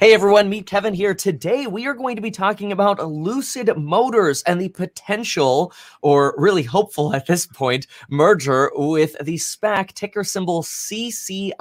[0.00, 1.12] Hey everyone, meet Kevin here.
[1.12, 5.72] Today we are going to be talking about Lucid Motors and the potential,
[6.02, 11.54] or really hopeful at this point, merger with the SPAC ticker symbol CCIV.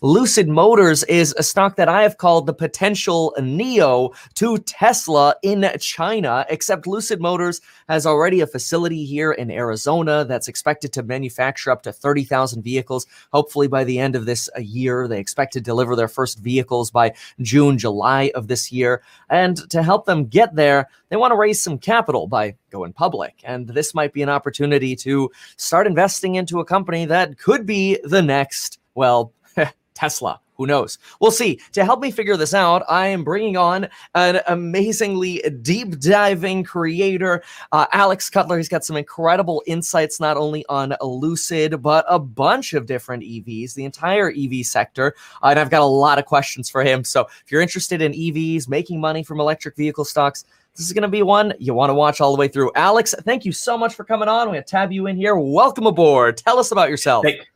[0.00, 5.70] Lucid Motors is a stock that I have called the potential NIO to Tesla in
[5.80, 11.70] China, except Lucid Motors has already a facility here in Arizona that's expected to manufacture
[11.70, 13.06] up to 30,000 vehicles.
[13.30, 17.12] Hopefully by the end of this year, they expect to deliver their first vehicles by
[17.42, 19.02] June, July of this year.
[19.28, 23.34] And to help them get there, they want to raise some capital by going public.
[23.44, 27.98] And this might be an opportunity to start investing into a company that could be
[28.02, 29.34] the next, well,
[29.94, 30.40] Tesla.
[30.56, 30.98] Who knows?
[31.20, 31.60] We'll see.
[31.72, 37.42] To help me figure this out, I am bringing on an amazingly deep diving creator,
[37.72, 38.56] uh, Alex Cutler.
[38.56, 43.74] He's got some incredible insights, not only on Lucid, but a bunch of different EVs,
[43.74, 45.14] the entire EV sector.
[45.42, 47.04] Uh, and I've got a lot of questions for him.
[47.04, 50.44] So if you're interested in EVs, making money from electric vehicle stocks,
[50.76, 52.70] this is going to be one you want to watch all the way through.
[52.74, 54.48] Alex, thank you so much for coming on.
[54.48, 55.36] We're going to tab you in here.
[55.36, 56.36] Welcome aboard.
[56.36, 57.24] Tell us about yourself.
[57.24, 57.46] Thank-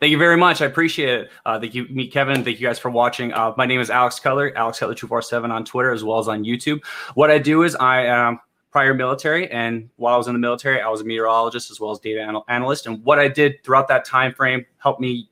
[0.00, 0.62] Thank you very much.
[0.62, 1.30] I appreciate it.
[1.44, 2.44] Uh, thank you, meet Kevin.
[2.44, 3.32] Thank you guys for watching.
[3.32, 6.18] Uh, my name is Alex Cutler, Alex Cutler two four seven on Twitter as well
[6.18, 6.84] as on YouTube.
[7.14, 10.80] What I do is I am prior military, and while I was in the military,
[10.80, 12.86] I was a meteorologist as well as data anal- analyst.
[12.86, 15.28] And what I did throughout that time frame helped me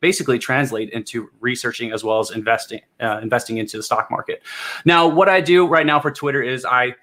[0.00, 4.42] basically translate into researching as well as investing uh, investing into the stock market.
[4.86, 6.94] Now, what I do right now for Twitter is I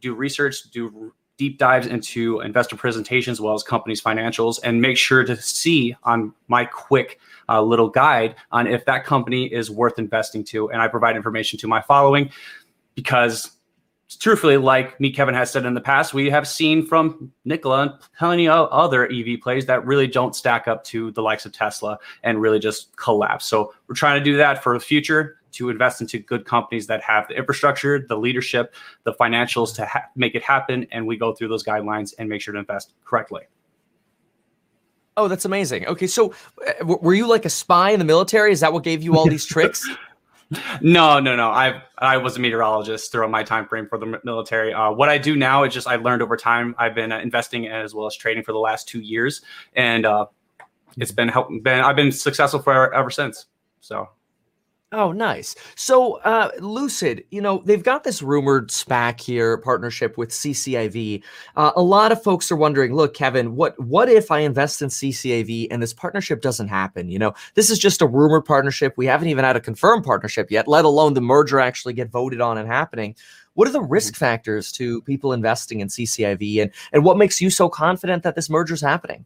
[0.00, 4.96] do research, do deep dives into investor presentations as well as companies' financials and make
[4.96, 7.18] sure to see on my quick
[7.48, 10.70] uh, little guide on if that company is worth investing to.
[10.70, 12.30] And I provide information to my following
[12.94, 13.56] because
[14.20, 17.92] truthfully, like me, Kevin has said in the past, we have seen from Nikola and
[18.16, 21.98] plenty of other EV plays that really don't stack up to the likes of Tesla
[22.22, 23.46] and really just collapse.
[23.46, 27.02] So we're trying to do that for the future to invest into good companies that
[27.02, 30.86] have the infrastructure, the leadership, the financials to ha- make it happen.
[30.90, 33.42] And we go through those guidelines and make sure to invest correctly.
[35.16, 35.86] Oh, that's amazing.
[35.86, 36.32] Okay, so
[36.66, 38.52] uh, were you like a spy in the military?
[38.52, 39.86] Is that what gave you all these tricks?
[40.80, 41.50] no, no, no.
[41.50, 44.72] I I was a meteorologist throughout my time frame for the military.
[44.72, 46.74] Uh, what I do now is just I learned over time.
[46.78, 49.42] I've been uh, investing as well as trading for the last two years,
[49.74, 50.26] and uh,
[50.96, 51.48] it's been help.
[51.62, 53.46] Been I've been successful for ever since.
[53.80, 54.08] So
[54.94, 55.54] Oh, nice.
[55.74, 61.22] So, uh, Lucid, you know, they've got this rumored SPAC here partnership with CCIV.
[61.56, 64.90] Uh, a lot of folks are wondering, look, Kevin, what what if I invest in
[64.90, 67.08] CCIV and this partnership doesn't happen?
[67.08, 68.92] You know, this is just a rumored partnership.
[68.98, 72.42] We haven't even had a confirmed partnership yet, let alone the merger actually get voted
[72.42, 73.16] on and happening.
[73.54, 74.24] What are the risk mm-hmm.
[74.24, 78.50] factors to people investing in CCIV, and and what makes you so confident that this
[78.50, 79.24] merger is happening?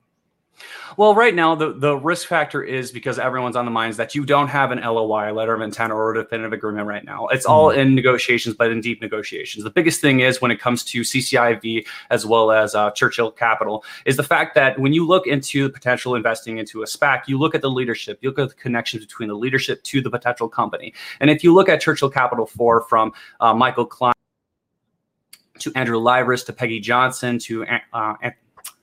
[0.97, 4.25] Well, right now the, the risk factor is because everyone's on the minds that you
[4.25, 7.27] don't have an LOI, a letter of intent, or a definitive agreement right now.
[7.29, 7.53] It's mm-hmm.
[7.53, 9.65] all in negotiations, but in deep negotiations.
[9.65, 13.85] The biggest thing is when it comes to CCIV as well as uh, Churchill Capital
[14.05, 17.39] is the fact that when you look into the potential investing into a SPAC, you
[17.39, 20.49] look at the leadership, you look at the connections between the leadership to the potential
[20.49, 20.95] company.
[21.21, 24.15] And if you look at Churchill Capital 4 from uh, Michael Klein
[25.59, 28.15] to Andrew Liveris to Peggy Johnson to uh,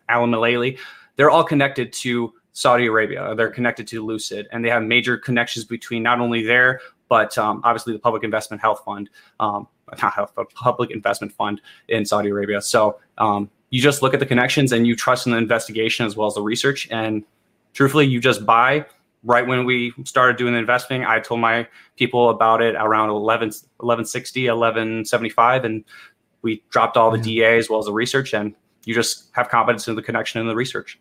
[0.10, 0.78] Alan Mulally,
[1.16, 3.34] they're all connected to Saudi Arabia.
[3.36, 7.62] They're connected to Lucid, and they have major connections between not only there, but um,
[7.64, 9.10] obviously the Public Investment Health Fund,
[9.40, 9.68] um,
[10.02, 12.62] not health, but Public Investment Fund in Saudi Arabia.
[12.62, 16.16] So um, you just look at the connections and you trust in the investigation as
[16.16, 16.88] well as the research.
[16.92, 17.24] And
[17.74, 18.86] truthfully, you just buy.
[19.26, 23.48] Right when we started doing the investing, I told my people about it around 11,
[23.78, 25.86] 1160, 1175, and
[26.42, 28.54] we dropped all the DA as well as the research, and
[28.84, 31.00] you just have confidence in the connection and the research.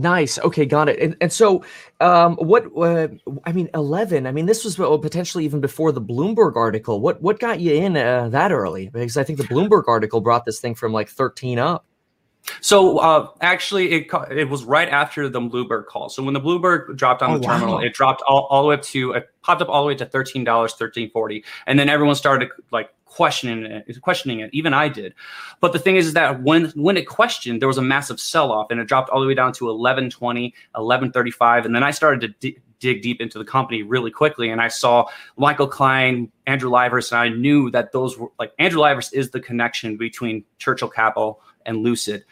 [0.00, 0.38] Nice.
[0.38, 0.98] Okay, got it.
[0.98, 1.62] And, and so,
[2.00, 2.64] um, what?
[2.74, 3.08] Uh,
[3.44, 4.26] I mean, eleven.
[4.26, 7.02] I mean, this was potentially even before the Bloomberg article.
[7.02, 8.88] What what got you in uh, that early?
[8.88, 11.84] Because I think the Bloomberg article brought this thing from like thirteen up.
[12.62, 16.08] So uh, actually, it it was right after the Bloomberg call.
[16.08, 17.80] So when the Bloomberg dropped on oh, the terminal, wow.
[17.80, 20.06] it dropped all, all the way up to it popped up all the way to
[20.06, 24.50] thirteen dollars, thirteen forty, and then everyone started like questioning it, questioning it.
[24.52, 25.14] Even I did.
[25.60, 28.52] But the thing is, is that when when it questioned, there was a massive sell
[28.52, 32.20] off, and it dropped all the way down to 1120, 1135, and then I started
[32.20, 36.70] to d- dig deep into the company really quickly, and I saw Michael Klein, Andrew
[36.70, 40.88] Liveris, and I knew that those were like Andrew Liveris is the connection between Churchill
[40.88, 42.24] Capital and Lucid.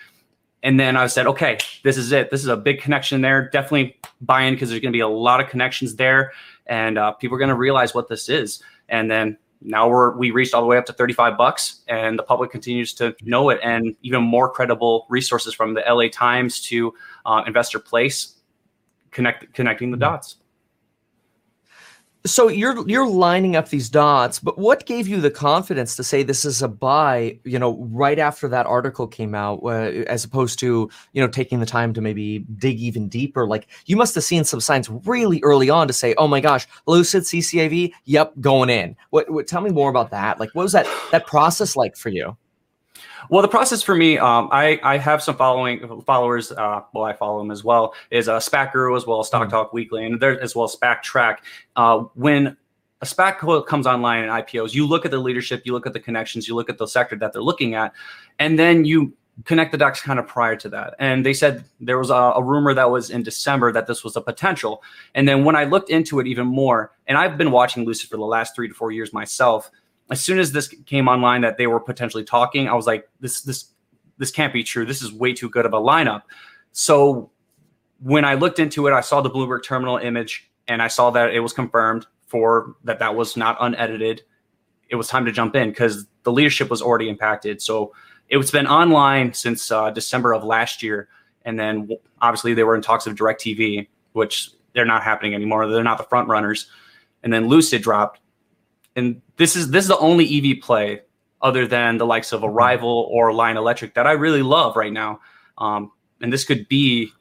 [0.62, 2.30] And then I said, okay, this is it.
[2.30, 3.48] This is a big connection there.
[3.50, 6.32] Definitely buy in because there's going to be a lot of connections there,
[6.66, 8.62] and uh, people are going to realize what this is.
[8.88, 12.22] And then now we're we reached all the way up to 35 bucks and the
[12.22, 16.94] public continues to know it and even more credible resources from the la times to
[17.26, 18.36] uh, investor place
[19.10, 20.36] connect connecting the dots
[22.28, 26.22] so you're you're lining up these dots, but what gave you the confidence to say
[26.22, 27.38] this is a buy?
[27.44, 31.60] You know, right after that article came out, uh, as opposed to you know taking
[31.60, 33.46] the time to maybe dig even deeper.
[33.46, 36.66] Like you must have seen some signs really early on to say, "Oh my gosh,
[36.86, 39.46] Lucid CCIV, yep, going in." What, what?
[39.46, 40.40] Tell me more about that.
[40.40, 42.36] Like, what was that that process like for you?
[43.30, 46.52] Well, the process for me, um, I, I have some following followers.
[46.52, 47.94] Uh, well, I follow them as well.
[48.10, 49.50] Is a uh, SPAC Guru as well as Stock mm-hmm.
[49.50, 51.44] Talk Weekly, and there as well as SPAC Track.
[51.76, 52.56] Uh, when
[53.00, 56.00] a SPAC comes online and IPOs, you look at the leadership, you look at the
[56.00, 57.92] connections, you look at the sector that they're looking at,
[58.38, 59.12] and then you
[59.44, 60.94] connect the dots kind of prior to that.
[60.98, 64.16] And they said there was a, a, rumor that was in December that this was
[64.16, 64.82] a potential.
[65.14, 68.16] And then when I looked into it even more, and I've been watching Lucid for
[68.16, 69.70] the last three to four years myself,
[70.10, 73.42] as soon as this came online that they were potentially talking, I was like, this
[73.42, 73.72] this
[74.18, 74.84] this can't be true.
[74.84, 76.22] This is way too good of a lineup.
[76.72, 77.30] So
[78.00, 81.34] when I looked into it, I saw the Bloomberg terminal image and I saw that
[81.34, 84.22] it was confirmed for that that was not unedited.
[84.88, 87.60] It was time to jump in because the leadership was already impacted.
[87.62, 87.94] So
[88.28, 91.08] it's been online since uh, December of last year,
[91.44, 91.88] and then
[92.20, 95.66] obviously they were in talks of Directv, which they're not happening anymore.
[95.66, 96.68] They're not the front runners.
[97.22, 98.20] And then Lucid dropped
[98.98, 101.00] and this is this is the only EV play
[101.40, 105.20] other than the likes of Arrival or Lion Electric that I really love right now.
[105.58, 107.12] Um, and this could be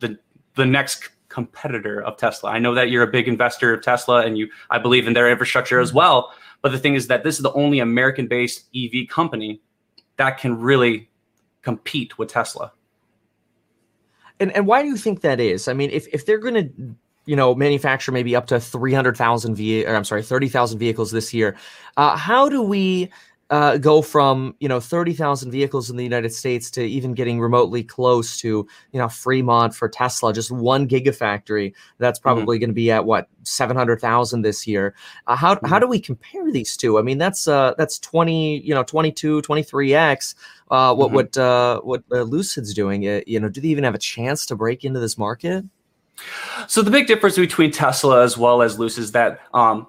[0.00, 0.18] the
[0.56, 2.50] the next competitor of Tesla.
[2.50, 5.30] I know that you're a big investor of Tesla and you I believe in their
[5.30, 6.32] infrastructure as well.
[6.62, 9.62] But the thing is that this is the only American-based EV company
[10.16, 11.08] that can really
[11.62, 12.72] compete with Tesla.
[14.40, 15.68] And and why do you think that is?
[15.68, 16.94] I mean, if if they're going to
[17.26, 21.56] you know, manufacture maybe up to 300,000 ve- or I'm sorry, 30,000 vehicles this year.
[21.96, 23.10] Uh, how do we
[23.50, 27.82] uh, go from, you know, 30,000 vehicles in the United States to even getting remotely
[27.82, 32.22] close to, you know, Fremont for Tesla, just one gigafactory that's mm-hmm.
[32.22, 32.60] probably mm-hmm.
[32.60, 34.94] going to be at what 700,000 this year.
[35.26, 35.66] Uh, how, mm-hmm.
[35.66, 36.96] how do we compare these two?
[36.96, 40.36] I mean, that's uh, that's 20, you know, 22, 23x.
[40.70, 41.14] Uh, what mm-hmm.
[41.16, 43.06] what uh, what uh, Lucid's doing?
[43.08, 45.64] Uh, you know, do they even have a chance to break into this market?
[46.68, 49.86] So the big difference between Tesla as well as Lucid is that um,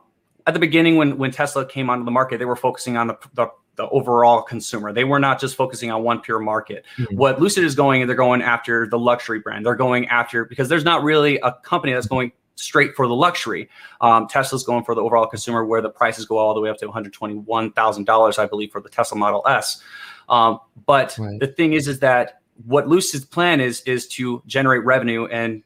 [0.47, 3.17] at the beginning, when when Tesla came onto the market, they were focusing on the,
[3.33, 4.91] the, the overall consumer.
[4.91, 6.85] They were not just focusing on one pure market.
[6.97, 7.15] Mm-hmm.
[7.15, 9.65] What Lucid is going, they're going after the luxury brand.
[9.65, 13.69] They're going after because there's not really a company that's going straight for the luxury.
[14.01, 16.77] Um, Tesla's going for the overall consumer, where the prices go all the way up
[16.77, 19.81] to one hundred twenty-one thousand dollars, I believe, for the Tesla Model S.
[20.29, 21.39] Um, but right.
[21.39, 25.63] the thing is, is that what Lucid's plan is is to generate revenue and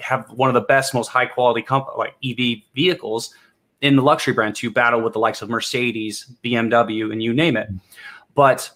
[0.00, 3.34] have one of the best, most high quality comp- like EV vehicles
[3.80, 7.56] in the luxury brand to battle with the likes of Mercedes, BMW, and you name
[7.56, 7.68] it.
[8.34, 8.70] But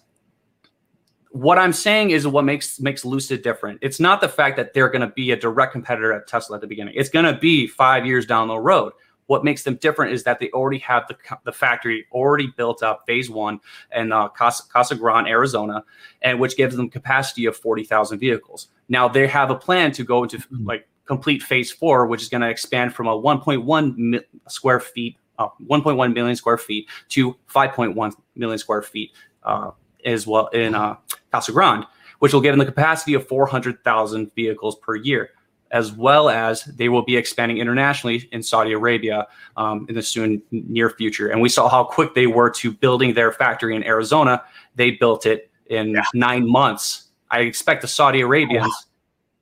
[1.33, 3.79] what I'm saying is what makes makes Lucid different.
[3.81, 6.61] It's not the fact that they're going to be a direct competitor at Tesla at
[6.61, 6.93] the beginning.
[6.95, 8.93] It's going to be five years down the road.
[9.27, 13.03] What makes them different is that they already have the, the factory already built up,
[13.07, 13.61] phase one,
[13.95, 15.83] in uh, Casa, Casa Grande, Arizona,
[16.21, 18.67] and which gives them capacity of forty thousand vehicles.
[18.89, 22.41] Now they have a plan to go into like complete phase four, which is going
[22.41, 28.13] to expand from a 1.1 mi- square feet, uh, 1.1 million square feet to 5.1
[28.35, 29.11] million square feet
[29.43, 29.71] uh,
[30.05, 30.95] as well in uh,
[31.31, 31.85] Casa Grande,
[32.19, 35.31] which will give them the capacity of 400,000 vehicles per year,
[35.71, 39.27] as well as they will be expanding internationally in Saudi Arabia
[39.57, 41.29] um, in the soon near future.
[41.29, 44.43] And we saw how quick they were to building their factory in Arizona.
[44.75, 46.03] They built it in yeah.
[46.13, 47.09] nine months.
[47.29, 48.65] I expect the Saudi Arabians.
[48.65, 48.92] Oh, wow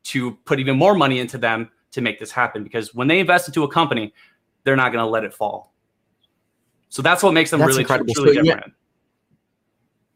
[0.04, 3.48] to put even more money into them to make this happen because when they invest
[3.48, 4.14] into a company,
[4.64, 5.74] they're not going to let it fall.
[6.90, 8.14] So that's what makes them that's really incredible.
[8.14, 8.74] truly so, different.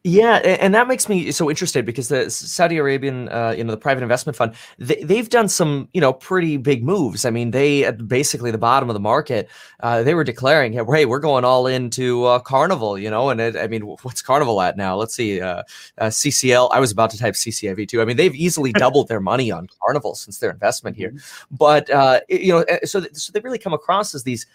[0.08, 0.36] Yeah.
[0.36, 4.04] And that makes me so interested because the Saudi Arabian, uh, you know, the private
[4.04, 7.26] investment fund, they, have done some, you know, pretty big moves.
[7.26, 11.06] I mean, they at basically the bottom of the market, uh, they were declaring, "Hey,
[11.06, 14.78] we're going all into uh, Carnival," you know, and it, I mean, what's Carnival at
[14.78, 14.96] now?
[14.96, 15.64] Let's see, uh,
[15.98, 16.70] uh, CCL.
[16.72, 18.00] I was about to type CCIV too.
[18.00, 21.56] I mean, they've easily doubled their money on Carnival since their investment here, mm-hmm.
[21.56, 24.46] but uh, you know, so so they really come across as these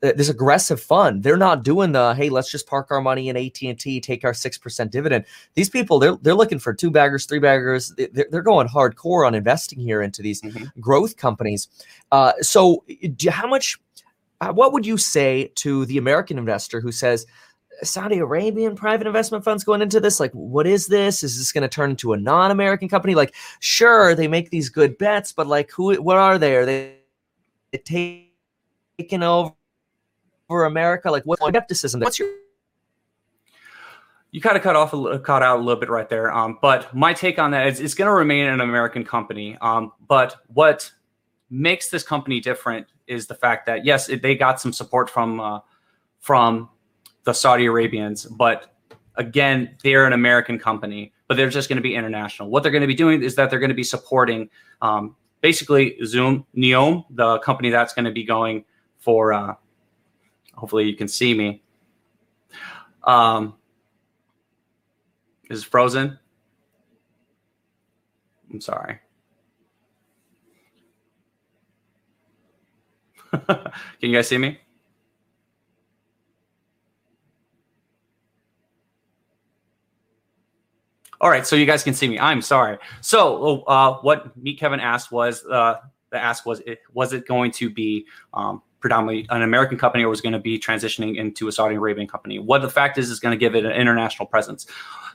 [0.00, 1.22] this aggressive fund.
[1.22, 4.24] They're not doing the hey, let's just park our money in AT and T, take
[4.24, 5.24] our six percent dividend.
[5.54, 7.94] These people, they're they're looking for two baggers, three baggers.
[7.96, 10.80] They're, they're going hardcore on investing here into these mm-hmm.
[10.80, 11.68] growth companies.
[12.12, 12.84] Uh, so,
[13.16, 13.78] do, how much?
[14.40, 17.26] Uh, what would you say to the American investor who says?
[17.82, 20.18] Saudi Arabian private investment funds going into this?
[20.18, 21.22] Like, what is this?
[21.22, 23.14] Is this going to turn into a non-American company?
[23.14, 25.94] Like, sure, they make these good bets, but like, who?
[26.00, 26.56] What are they?
[26.56, 27.00] Are they
[27.84, 29.52] taking over
[30.48, 31.10] for America?
[31.10, 32.00] Like, what's skepticism?
[32.00, 32.28] What's your
[34.36, 36.30] you kind of cut off a cut out a little bit right there.
[36.30, 39.56] Um, but my take on that is it's going to remain an American company.
[39.62, 40.90] Um, but what
[41.48, 45.40] makes this company different is the fact that yes, it, they got some support from
[45.40, 45.60] uh,
[46.20, 46.68] from
[47.24, 48.76] the Saudi Arabians, but
[49.14, 52.50] again, they're an American company, but they're just going to be international.
[52.50, 54.50] What they're going to be doing is that they're going to be supporting
[54.82, 58.64] um, basically Zoom Neom, the company that's going to be going
[58.98, 59.32] for.
[59.32, 59.54] Uh,
[60.56, 61.62] hopefully, you can see me.
[63.04, 63.54] Um,
[65.50, 66.18] is frozen.
[68.52, 68.98] I'm sorry.
[73.46, 73.70] Can
[74.00, 74.58] you guys see me?
[81.20, 82.18] All right, so you guys can see me.
[82.18, 82.76] I'm sorry.
[83.00, 85.76] So, uh, what Meet Kevin asked was uh,
[86.10, 90.08] the ask was it was it going to be um, predominantly an American company or
[90.08, 92.38] was going to be transitioning into a Saudi Arabian company?
[92.38, 94.66] What the fact is is going to give it an international presence.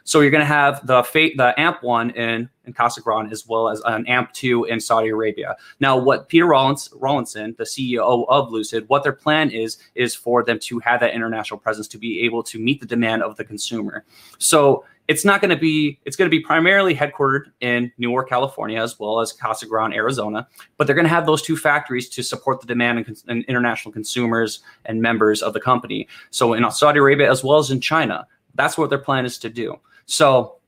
[0.03, 3.47] So you're going to have the fate, the AMP one in in Casa Grande as
[3.47, 5.55] well as an AMP two in Saudi Arabia.
[5.79, 10.43] Now, what Peter Rollins, Rawlinson, the CEO of Lucid, what their plan is is for
[10.43, 13.45] them to have that international presence to be able to meet the demand of the
[13.45, 14.05] consumer.
[14.37, 18.81] So it's not going to be it's going to be primarily headquartered in Newark, California,
[18.81, 20.47] as well as Casa Grande, Arizona.
[20.77, 23.91] But they're going to have those two factories to support the demand and, and international
[23.91, 26.07] consumers and members of the company.
[26.29, 28.25] So in Saudi Arabia as well as in China,
[28.55, 29.75] that's what their plan is to do.
[30.05, 30.59] So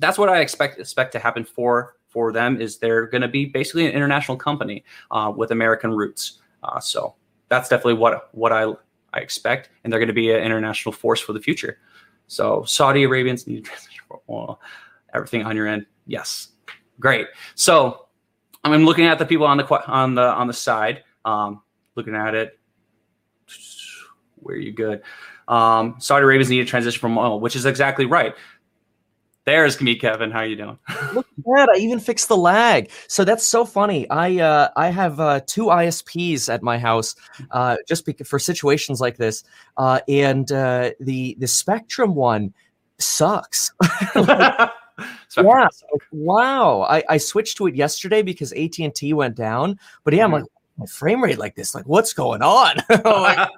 [0.00, 3.44] that's what I expect expect to happen for for them is they're going to be
[3.44, 6.40] basically an international company uh, with American roots.
[6.64, 7.14] Uh, so
[7.48, 8.72] that's definitely what what I
[9.14, 11.78] I expect, and they're going to be an international force for the future.
[12.32, 13.68] So Saudi Arabians need
[14.32, 14.60] well,
[15.12, 15.86] everything on your end.
[16.06, 16.48] Yes,
[16.98, 17.26] great.
[17.54, 18.06] So
[18.64, 21.62] I'm looking at the people on the on the on the side, um,
[21.94, 22.58] looking at it.
[24.36, 25.02] Where are you good?
[25.48, 28.34] Um, Saudi Arabians need to transition from oil, which is exactly right.
[29.44, 30.30] There's me, Kevin.
[30.30, 30.78] How are you doing?
[31.12, 31.68] Look at that!
[31.74, 32.90] I even fixed the lag.
[33.08, 34.08] So that's so funny.
[34.08, 37.16] I uh, I have uh, two ISPs at my house,
[37.50, 39.42] uh, just for situations like this.
[39.76, 42.54] Uh, and uh, the the Spectrum one
[43.02, 43.72] sucks.
[44.14, 45.68] yeah.
[46.12, 46.82] Wow.
[46.82, 49.78] I, I switched to it yesterday because AT and T went down.
[50.04, 50.42] But yeah, I'm mm-hmm.
[50.42, 51.74] like my frame rate like this.
[51.74, 52.76] Like, what's going on?
[53.04, 53.48] like,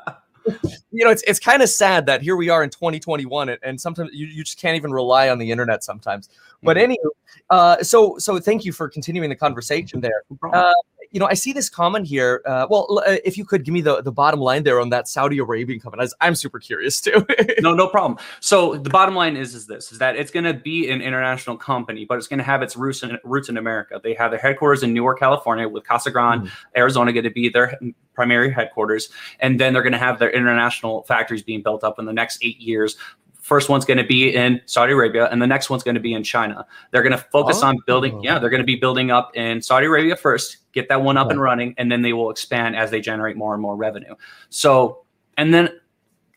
[0.90, 3.80] you know, it's it's kind of sad that here we are in 2021, and, and
[3.80, 6.28] sometimes you, you just can't even rely on the internet sometimes.
[6.64, 6.84] But mm-hmm.
[6.84, 7.10] anyway,
[7.50, 10.24] uh, so so thank you for continuing the conversation there.
[10.42, 10.72] Uh,
[11.14, 12.42] you know, I see this comment here.
[12.44, 15.06] Uh, well, uh, if you could give me the, the bottom line there on that
[15.06, 17.24] Saudi Arabian comment, I'm super curious too.
[17.60, 18.18] no, no problem.
[18.40, 21.56] So the bottom line is is this: is that it's going to be an international
[21.56, 24.00] company, but it's going to have its roots in roots in America.
[24.02, 26.50] They have their headquarters in Newark, California, with Casa Grande, mm.
[26.76, 27.78] Arizona, going to be their
[28.14, 32.06] primary headquarters, and then they're going to have their international factories being built up in
[32.06, 32.96] the next eight years
[33.44, 36.14] First one's going to be in Saudi Arabia, and the next one's going to be
[36.14, 36.66] in China.
[36.90, 37.66] They're going to focus oh.
[37.66, 38.14] on building.
[38.14, 38.22] Oh.
[38.22, 41.26] Yeah, they're going to be building up in Saudi Arabia first, get that one up
[41.26, 41.32] right.
[41.32, 44.14] and running, and then they will expand as they generate more and more revenue.
[44.48, 45.04] So,
[45.36, 45.68] and then,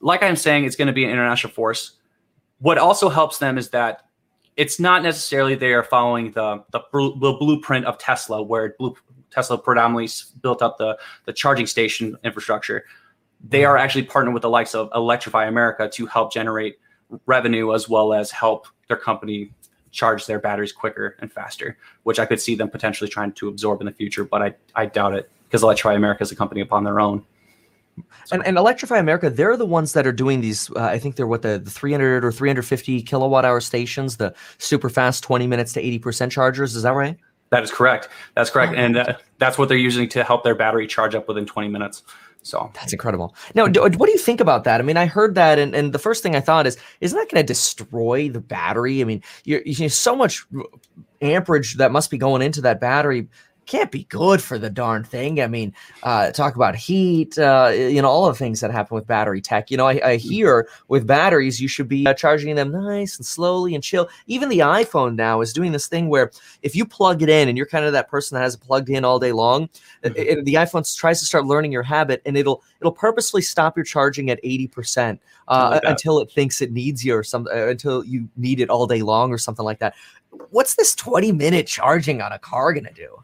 [0.02, 1.94] like I'm saying, it's going to be an international force.
[2.60, 4.10] What also helps them is that
[4.58, 8.98] it's not necessarily they are following the the, the blueprint of Tesla, where blue,
[9.32, 10.10] Tesla predominantly
[10.42, 12.84] built up the the charging station infrastructure.
[13.48, 13.70] They mm.
[13.70, 16.80] are actually partnered with the likes of Electrify America to help generate
[17.26, 19.52] revenue as well as help their company
[19.92, 23.82] charge their batteries quicker and faster, which I could see them potentially trying to absorb
[23.82, 26.84] in the future, but I, I doubt it because Electrify America is a company upon
[26.84, 27.26] their own.
[28.32, 30.70] And, and Electrify America, they're the ones that are doing these.
[30.72, 34.90] Uh, I think they're what the, the 300 or 350 kilowatt hour stations, the super
[34.90, 36.76] fast 20 minutes to 80% chargers.
[36.76, 37.18] Is that right?
[37.50, 38.10] That is correct.
[38.36, 38.74] That's correct.
[38.74, 41.70] Oh, and uh, that's what they're using to help their battery charge up within 20
[41.70, 42.04] minutes.
[42.48, 43.36] So that's incredible.
[43.56, 44.80] Now, do, what do you think about that?
[44.80, 47.30] I mean, I heard that, and, and the first thing I thought is, isn't that
[47.30, 49.01] going to destroy the battery?
[49.01, 50.46] I mean, you're, you so much
[51.22, 53.27] amperage that must be going into that battery
[53.68, 55.42] can't be good for the darn thing.
[55.42, 59.06] I mean, uh, talk about heat, uh, you know, all the things that happen with
[59.06, 59.70] battery tech.
[59.70, 63.26] You know, I, I hear with batteries, you should be uh, charging them nice and
[63.26, 64.10] slowly and chill.
[64.26, 66.32] Even the iPhone now is doing this thing where
[66.62, 68.90] if you plug it in and you're kind of that person that has it plugged
[68.90, 69.68] in all day long,
[70.04, 70.14] mm-hmm.
[70.16, 73.84] it, the iPhone tries to start learning your habit and it'll it'll purposely stop your
[73.84, 78.04] charging at 80% uh, like until it thinks it needs you or something, uh, until
[78.04, 79.96] you need it all day long or something like that.
[80.52, 83.24] What's this 20 minute charging on a car going to do?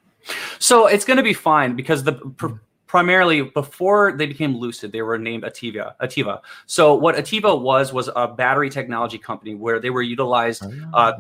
[0.60, 2.56] So it's going to be fine because the pr-
[2.88, 5.96] primarily before they became Lucid, they were named Atieva.
[6.00, 6.42] Atieva.
[6.68, 10.64] So what Atieva was was a battery technology company where they were utilized.
[10.94, 11.14] Uh,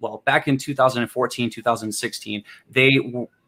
[0.00, 2.98] well, back in 2014, 2016, they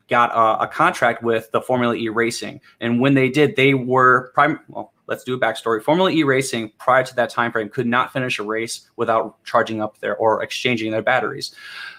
[0.08, 4.30] got a, a, contract with the Formula E Racing, and when they did, they were
[4.34, 4.61] prime.
[4.68, 5.82] Well, let's do a backstory.
[5.82, 9.80] Formula E Racing, prior to that time frame, could not finish a race without charging
[9.80, 11.54] up their or exchanging their batteries.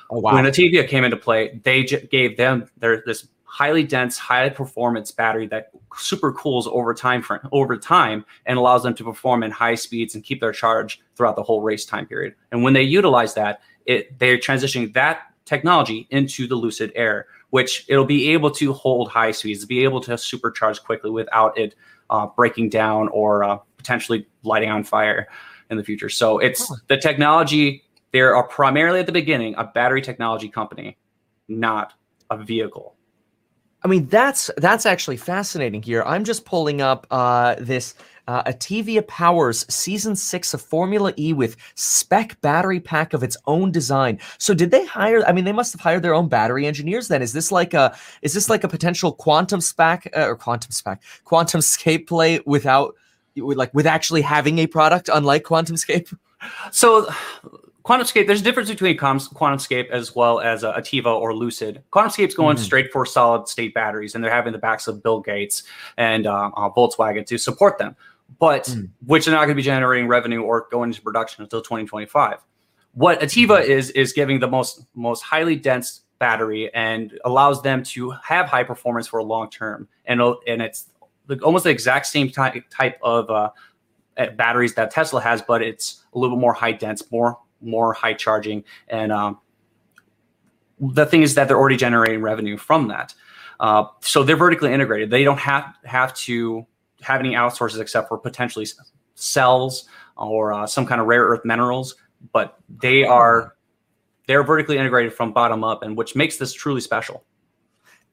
[0.09, 0.35] Oh, wow.
[0.35, 5.11] When Atieva came into play, they j- gave them their this highly dense, high performance
[5.11, 9.51] battery that super cools over time for, over time and allows them to perform in
[9.51, 12.35] high speeds and keep their charge throughout the whole race time period.
[12.51, 17.85] And when they utilize that, it they're transitioning that technology into the Lucid Air, which
[17.87, 21.75] it'll be able to hold high speeds, be able to supercharge quickly without it
[22.09, 25.27] uh, breaking down or uh, potentially lighting on fire
[25.69, 26.09] in the future.
[26.09, 26.77] So it's oh.
[26.87, 27.83] the technology.
[28.11, 30.97] They are primarily at the beginning a battery technology company,
[31.47, 31.93] not
[32.29, 32.95] a vehicle.
[33.83, 36.01] I mean, that's that's actually fascinating here.
[36.03, 37.93] I'm just pulling up uh, this
[38.27, 43.71] uh, Atieva Powers Season Six of Formula E with spec battery pack of its own
[43.71, 44.19] design.
[44.37, 45.23] So, did they hire?
[45.25, 47.07] I mean, they must have hired their own battery engineers.
[47.07, 50.71] Then, is this like a is this like a potential quantum spec uh, or quantum
[50.71, 52.95] spec QuantumScape play without
[53.35, 56.15] like with actually having a product, unlike QuantumScape?
[56.71, 57.07] So
[57.85, 61.83] QuantumScape, there's a difference between QuantumScape as well as uh, Atieva or Lucid.
[61.91, 62.59] QuantumScape's going mm.
[62.59, 65.63] straight for solid state batteries, and they're having the backs of Bill Gates
[65.97, 67.95] and uh, uh, Volkswagen to support them,
[68.39, 68.89] but mm.
[69.05, 72.39] which are not going to be generating revenue or going into production until 2025.
[72.93, 73.65] What Atieva mm.
[73.65, 78.63] is is giving the most most highly dense battery and allows them to have high
[78.63, 80.89] performance for a long term, and and it's
[81.27, 83.49] the, almost the exact same type type of uh,
[84.37, 88.13] batteries that Tesla has, but it's a little bit more high dense, more more high
[88.13, 88.63] charging.
[88.87, 89.39] And um,
[90.79, 93.13] the thing is that they're already generating revenue from that.
[93.59, 95.09] Uh, so they're vertically integrated.
[95.09, 96.65] They don't have have to
[97.01, 98.65] have any outsources except for potentially
[99.15, 99.87] cells
[100.17, 101.95] or uh, some kind of rare earth minerals.
[102.31, 103.55] But they are
[104.27, 107.23] they're vertically integrated from bottom up, and which makes this truly special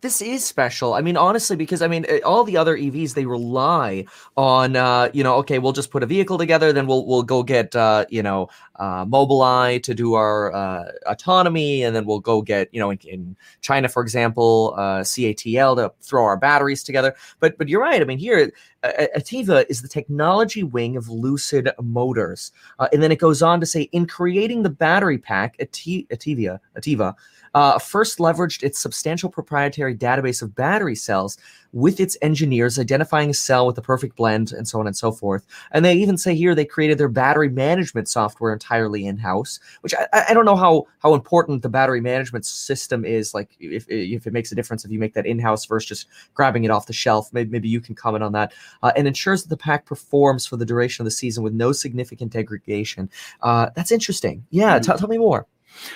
[0.03, 0.95] this is special.
[0.95, 4.05] I mean, honestly, because I mean, eh, all the other EVs they rely
[4.37, 7.43] on, uh, you know, okay, we'll just put a vehicle together, then we'll we'll go
[7.45, 12.43] get, uh, you know, uh, Mobileye to do our uh, autonomy, and then we'll go
[12.43, 17.15] get, you know, in, in China, for example, uh, CATL to throw our batteries together.
[17.39, 18.03] But but you're right.
[18.03, 18.51] I mean, here,
[18.83, 22.51] Atieva is the technology wing of Lucid Motors,
[22.81, 27.15] uh, and then it goes on to say, in creating the battery pack, Atieva, Atieva
[27.55, 31.37] uh, first leveraged its substantial proprietary database of battery cells
[31.73, 35.11] with its engineers identifying a cell with the perfect blend and so on and so
[35.11, 35.47] forth.
[35.71, 39.95] And they even say here they created their battery management software entirely in house, which
[39.95, 43.33] I, I don't know how how important the battery management system is.
[43.33, 46.09] Like if if it makes a difference if you make that in house versus just
[46.35, 47.33] grabbing it off the shelf.
[47.33, 48.53] Maybe maybe you can comment on that.
[48.83, 51.73] Uh, and ensures that the pack performs for the duration of the season with no
[51.73, 53.09] significant degradation.
[53.41, 54.45] Uh, that's interesting.
[54.51, 54.93] Yeah, mm-hmm.
[54.93, 55.47] t- tell me more.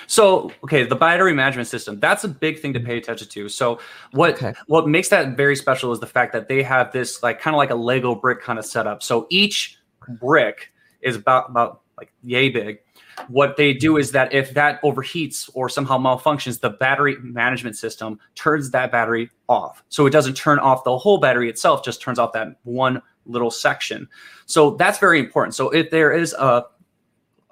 [0.07, 3.49] So, okay, the battery management system, that's a big thing to pay attention to.
[3.49, 3.79] So,
[4.11, 4.53] what okay.
[4.67, 7.57] what makes that very special is the fact that they have this like kind of
[7.57, 9.03] like a Lego brick kind of setup.
[9.03, 9.77] So, each
[10.19, 12.79] brick is about about like yay big.
[13.27, 18.19] What they do is that if that overheats or somehow malfunctions, the battery management system
[18.35, 19.83] turns that battery off.
[19.89, 23.49] So it doesn't turn off the whole battery itself, just turns off that one little
[23.49, 24.07] section.
[24.45, 25.55] So that's very important.
[25.55, 26.65] So if there is a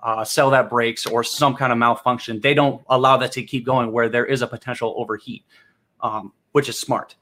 [0.05, 3.65] uh, cell that breaks or some kind of malfunction, they don't allow that to keep
[3.65, 5.43] going where there is a potential overheat,
[6.01, 7.15] um, which is smart.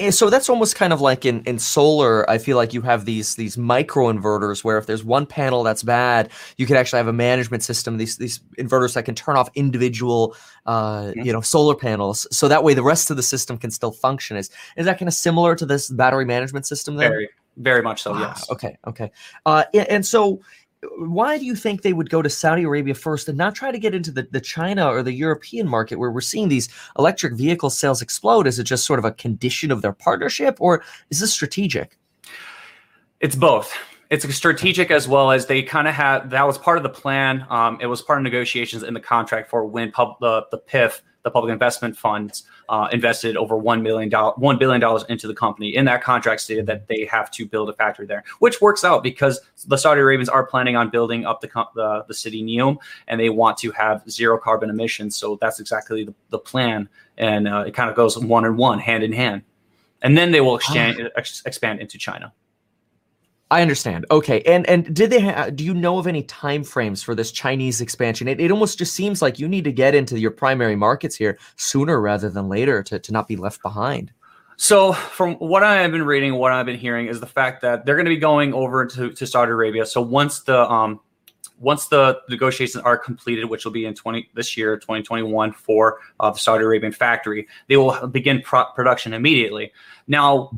[0.00, 2.28] And so that's almost kind of like in, in solar.
[2.28, 5.84] I feel like you have these these micro inverters where if there's one panel that's
[5.84, 7.96] bad, you could actually have a management system.
[7.96, 10.36] These these inverters that can turn off individual,
[10.66, 11.20] uh, mm-hmm.
[11.20, 12.26] you know, solar panels.
[12.32, 14.36] So that way the rest of the system can still function.
[14.36, 16.96] Is is that kind of similar to this battery management system?
[16.96, 17.10] Then?
[17.10, 18.18] Very very much so.
[18.18, 18.50] Yes.
[18.50, 18.76] Okay.
[18.86, 19.10] Okay.
[19.46, 20.40] Uh, and so
[20.98, 23.78] why do you think they would go to Saudi Arabia first and not try to
[23.78, 26.68] get into the, the China or the European market where we're seeing these
[26.98, 28.46] electric vehicle sales explode?
[28.46, 31.98] Is it just sort of a condition of their partnership or is this strategic?
[33.20, 33.74] It's both.
[34.10, 37.46] It's strategic as well as they kind of had that was part of the plan.
[37.48, 41.00] Um, it was part of negotiations in the contract for when pub, the, the PIF
[41.24, 45.34] the public investment funds uh, invested over one million dollars, one billion dollars into the
[45.34, 45.74] company.
[45.74, 49.02] In that contract, stated that they have to build a factory there, which works out
[49.02, 52.76] because the Saudi Arabians are planning on building up the the, the city Neom,
[53.08, 55.16] and they want to have zero carbon emissions.
[55.16, 58.78] So that's exactly the, the plan, and uh, it kind of goes one and one,
[58.78, 59.42] hand in hand,
[60.02, 62.32] and then they will exchange, ex- expand into China.
[63.54, 64.04] I understand.
[64.10, 65.20] Okay, and and did they?
[65.20, 68.26] Ha- do you know of any time frames for this Chinese expansion?
[68.26, 71.38] It, it almost just seems like you need to get into your primary markets here
[71.54, 74.10] sooner rather than later to to not be left behind.
[74.56, 77.86] So, from what I have been reading, what I've been hearing is the fact that
[77.86, 79.86] they're going to be going over to, to Saudi Arabia.
[79.86, 80.98] So once the um
[81.60, 86.32] once the negotiations are completed, which will be in 20 this year, 2021, for uh,
[86.32, 89.72] the Saudi Arabian factory, they will begin pro- production immediately.
[90.08, 90.50] Now,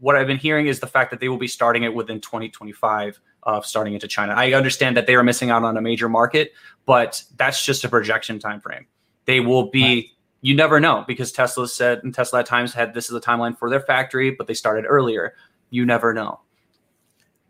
[0.00, 3.20] what I've been hearing is the fact that they will be starting it within 2025
[3.44, 4.32] of uh, starting into China.
[4.34, 6.52] I understand that they are missing out on a major market,
[6.86, 8.86] but that's just a projection time frame.
[9.26, 10.04] They will be right.
[10.40, 13.56] you never know because Tesla said and Tesla at times had this is a timeline
[13.56, 15.34] for their factory, but they started earlier.
[15.70, 16.40] You never know.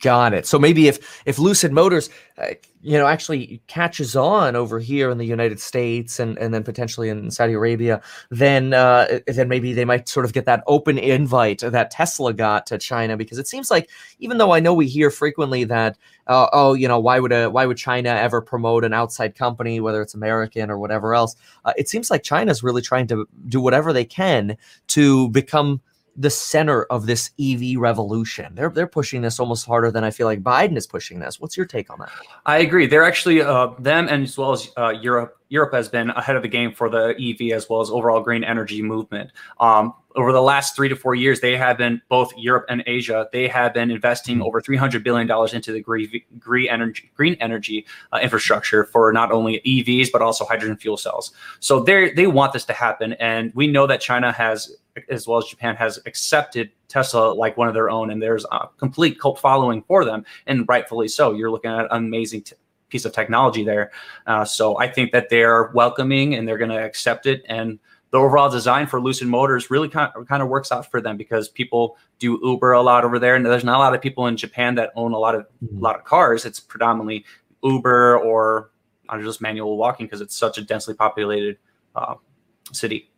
[0.00, 0.46] Got it.
[0.46, 2.08] So maybe if if Lucid Motors,
[2.38, 6.62] uh, you know, actually catches on over here in the United States and and then
[6.62, 10.96] potentially in Saudi Arabia, then uh, then maybe they might sort of get that open
[10.96, 14.86] invite that Tesla got to China because it seems like even though I know we
[14.86, 18.84] hear frequently that uh, oh you know why would a why would China ever promote
[18.86, 21.36] an outside company whether it's American or whatever else,
[21.66, 25.82] uh, it seems like China's really trying to do whatever they can to become
[26.20, 28.54] the center of this EV revolution.
[28.54, 31.40] They're they're pushing this almost harder than I feel like Biden is pushing this.
[31.40, 32.10] What's your take on that?
[32.44, 32.86] I agree.
[32.86, 35.38] They're actually uh, them and as well as uh, Europe.
[35.48, 38.44] Europe has been ahead of the game for the EV as well as overall green
[38.44, 39.32] energy movement.
[39.58, 43.28] Um, over the last three to four years, they have been both Europe and Asia.
[43.32, 44.46] They have been investing mm-hmm.
[44.46, 49.12] over three hundred billion dollars into the green, green energy green energy uh, infrastructure for
[49.12, 51.32] not only EVs but also hydrogen fuel cells.
[51.60, 54.76] So they they want this to happen, and we know that China has
[55.08, 58.68] as well as Japan has accepted Tesla like one of their own, and there's a
[58.76, 61.32] complete cult following for them, and rightfully so.
[61.32, 62.56] You're looking at an amazing t-
[62.88, 63.92] piece of technology there.
[64.26, 67.44] Uh, so I think that they're welcoming and they're going to accept it.
[67.48, 67.78] And
[68.10, 71.16] the overall design for Lucid Motors really kind of, kind of works out for them
[71.16, 74.26] because people do Uber a lot over there, and there's not a lot of people
[74.26, 75.78] in Japan that own a lot of mm-hmm.
[75.78, 76.44] a lot of cars.
[76.44, 77.24] It's predominantly
[77.62, 78.70] Uber or
[79.20, 81.58] just manual walking because it's such a densely populated
[81.96, 82.14] uh,
[82.72, 83.09] city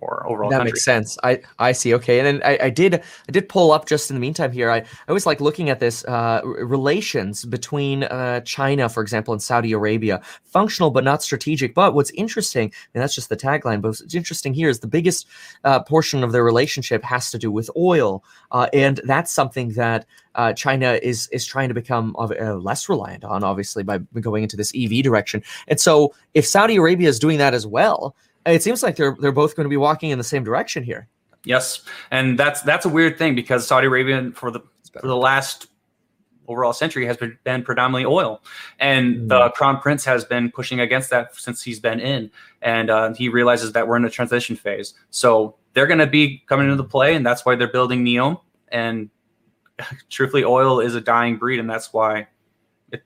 [0.00, 0.50] or overall.
[0.50, 0.72] That country.
[0.72, 1.18] makes sense.
[1.22, 1.94] I I see.
[1.94, 4.70] Okay, and then I, I did I did pull up just in the meantime here.
[4.70, 9.42] I, I always like looking at this uh, relations between uh, China, for example, and
[9.42, 10.20] Saudi Arabia.
[10.44, 11.74] Functional but not strategic.
[11.74, 13.80] But what's interesting, and that's just the tagline.
[13.82, 15.26] But what's interesting here is the biggest
[15.64, 20.06] uh, portion of their relationship has to do with oil, uh, and that's something that.
[20.34, 24.56] Uh, China is is trying to become uh, less reliant on, obviously, by going into
[24.56, 25.42] this EV direction.
[25.66, 28.14] And so, if Saudi Arabia is doing that as well,
[28.46, 31.08] it seems like they're they're both going to be walking in the same direction here.
[31.44, 34.60] Yes, and that's that's a weird thing because Saudi Arabia for the
[34.92, 35.68] for the last
[36.48, 38.42] overall century has been, been predominantly oil,
[38.78, 42.30] and mm the crown prince has been pushing against that since he's been in,
[42.62, 44.94] and uh, he realizes that we're in a transition phase.
[45.10, 48.40] So they're going to be coming into the play, and that's why they're building NEOM.
[48.68, 49.10] And
[50.10, 52.28] truthfully, oil is a dying breed, and that's why
[52.90, 53.02] it,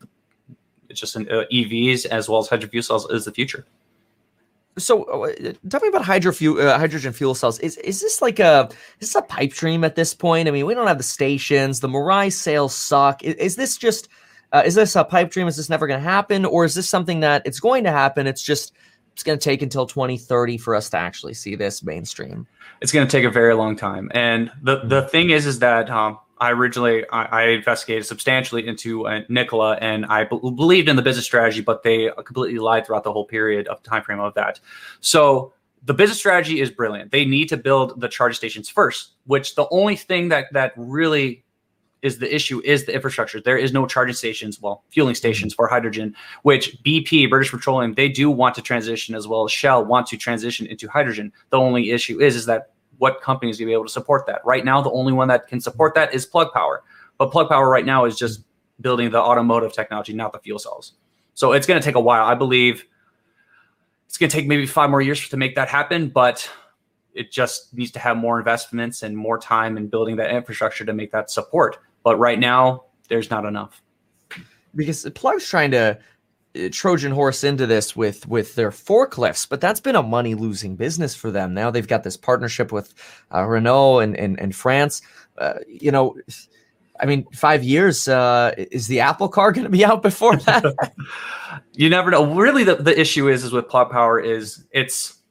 [0.89, 3.67] it's just an, uh, EVs as well as hydrogen fuel cells is the future.
[4.79, 7.59] So, uh, tell me about hydro fuel, uh, hydrogen fuel cells.
[7.59, 8.69] Is is this like a
[9.01, 10.49] is this a pipe dream at this point?
[10.49, 11.81] I mean, we don't have the stations.
[11.81, 13.23] The Mirai sales suck.
[13.23, 14.09] Is, is this just
[14.53, 15.47] uh, is this a pipe dream?
[15.47, 18.27] Is this never going to happen, or is this something that it's going to happen?
[18.27, 18.73] It's just
[19.13, 22.47] it's going to take until 2030 for us to actually see this mainstream.
[22.81, 24.11] It's going to take a very long time.
[24.15, 29.07] And the the thing is, is that um, I originally I, I, investigated substantially into
[29.07, 33.05] uh, Nikola, and I b- believed in the business strategy, but they completely lied throughout
[33.05, 34.59] the whole period of time frame of that.
[35.01, 35.53] So
[35.85, 37.13] the business strategy is brilliant.
[37.13, 41.45] They need to build the charging stations first, which the only thing that that really
[42.03, 43.41] is the issue is the infrastructure.
[43.41, 48.09] There is no charging stations, well, fueling stations for hydrogen, which BP, British Petroleum, they
[48.09, 51.33] do want to transition as well as Shell want to transition into hydrogen.
[51.51, 54.41] The only issue is is that what companies to be able to support that.
[54.45, 56.83] Right now, the only one that can support that is Plug Power.
[57.19, 58.45] But Plug Power right now is just
[58.81, 60.95] building the automotive technology, not the fuel cells.
[61.35, 62.25] So it's going to take a while.
[62.25, 62.85] I believe
[64.07, 66.49] it's going to take maybe five more years to make that happen, but
[67.15, 70.93] it just needs to have more investments and more time in building that infrastructure to
[70.93, 71.79] make that support.
[72.03, 73.83] But right now, there's not enough.
[74.75, 75.99] Because Plug's trying to
[76.71, 81.15] Trojan horse into this with with their forklifts, but that's been a money losing business
[81.15, 81.55] for them.
[81.55, 82.93] Now they've got this partnership with
[83.35, 85.01] uh, Renault and and, and France.
[85.39, 86.15] Uh, you know,
[87.01, 90.65] I mean, five years uh, is the Apple car going to be out before that?
[91.73, 92.35] you never know.
[92.35, 95.23] Really, the, the issue is is with Plug Power is it's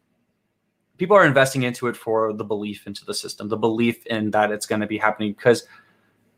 [0.98, 4.52] people are investing into it for the belief into the system, the belief in that
[4.52, 5.66] it's going to be happening because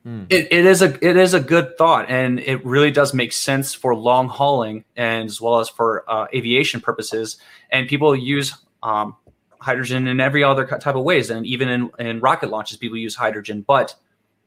[0.03, 0.25] Hmm.
[0.29, 3.73] It, it is a it is a good thought, and it really does make sense
[3.73, 7.37] for long hauling and as well as for uh, aviation purposes.
[7.71, 9.15] And people use um,
[9.59, 13.15] hydrogen in every other type of ways, and even in, in rocket launches, people use
[13.15, 13.63] hydrogen.
[13.65, 13.95] But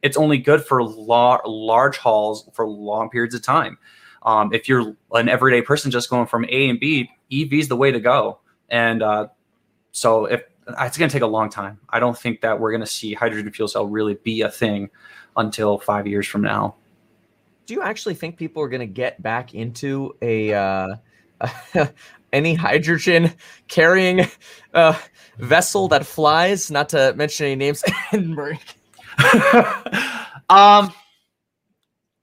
[0.03, 3.79] it's only good for la- large hauls for long periods of time.
[4.23, 7.77] Um, if you're an everyday person just going from A and B, EV is the
[7.77, 8.41] way to go.
[8.69, 9.29] And uh,
[9.93, 12.81] so if it's going to take a long time, I don't think that we're going
[12.81, 14.91] to see hydrogen fuel cell really be a thing
[15.37, 16.77] until five years from now.
[17.67, 20.97] Do you actually think people are going to get back into a uh,
[22.33, 23.33] any hydrogen
[23.69, 24.27] carrying
[24.75, 24.99] uh,
[25.39, 26.71] vessel that flies?
[26.71, 27.83] Not to mention any names.
[30.49, 30.93] um,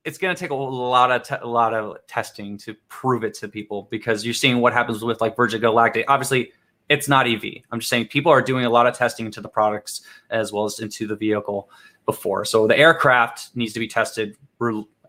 [0.05, 3.33] it's going to take a lot of te- a lot of testing to prove it
[3.35, 6.05] to people because you're seeing what happens with like Virgin Galactic.
[6.07, 6.51] Obviously,
[6.89, 7.43] it's not EV.
[7.71, 10.65] I'm just saying people are doing a lot of testing into the products as well
[10.65, 11.69] as into the vehicle
[12.05, 12.45] before.
[12.45, 14.35] So the aircraft needs to be tested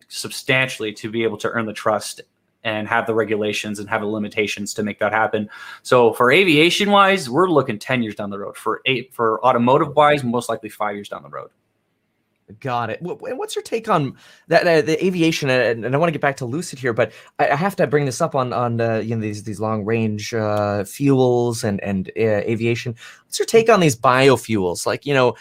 [0.09, 2.21] substantially to be able to earn the trust
[2.63, 5.49] and have the regulations and have the limitations to make that happen.
[5.83, 8.57] So for aviation wise, we're looking 10 years down the road.
[8.57, 11.51] For eight for automotive wise, most likely five years down the road.
[12.61, 13.01] Got it.
[13.01, 14.67] And what's your take on that?
[14.67, 17.49] Uh, the aviation, and, and I want to get back to Lucid here, but I,
[17.49, 20.35] I have to bring this up on on uh, you know these these long range
[20.35, 22.97] uh, fuels and and uh, aviation.
[23.25, 24.85] What's your take on these biofuels?
[24.85, 25.37] Like you know,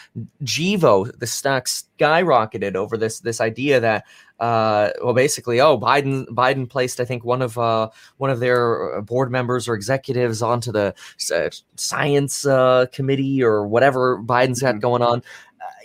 [0.45, 4.05] Gevo, the stock skyrocketed over this this idea that
[4.39, 9.01] uh, well, basically, oh, Biden Biden placed I think one of uh, one of their
[9.01, 10.93] board members or executives onto the
[11.33, 14.79] uh, science uh, committee or whatever Biden's got mm-hmm.
[14.79, 15.23] going on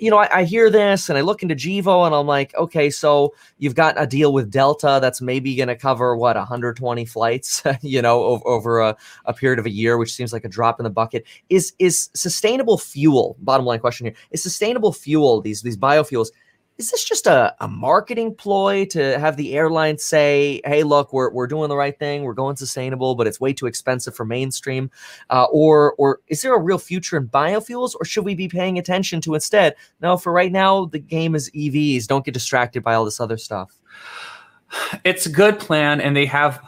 [0.01, 2.91] you know, I, I, hear this and I look into Gevo and I'm like, okay,
[2.91, 7.63] so you've got a deal with Delta that's maybe going to cover what 120 flights,
[7.83, 10.81] you know, over, over a, a, period of a year, which seems like a drop
[10.81, 11.25] in the bucket.
[11.49, 13.37] Is is sustainable fuel?
[13.41, 16.29] Bottom line question here: Is sustainable fuel these these biofuels?
[16.79, 21.31] Is this just a, a marketing ploy to have the airline say, hey, look, we're,
[21.31, 24.89] we're doing the right thing, we're going sustainable, but it's way too expensive for mainstream?
[25.29, 28.79] Uh, or, or is there a real future in biofuels, or should we be paying
[28.79, 29.75] attention to instead?
[30.01, 32.07] No, for right now, the game is EVs.
[32.07, 33.75] Don't get distracted by all this other stuff.
[35.03, 36.63] It's a good plan, and they have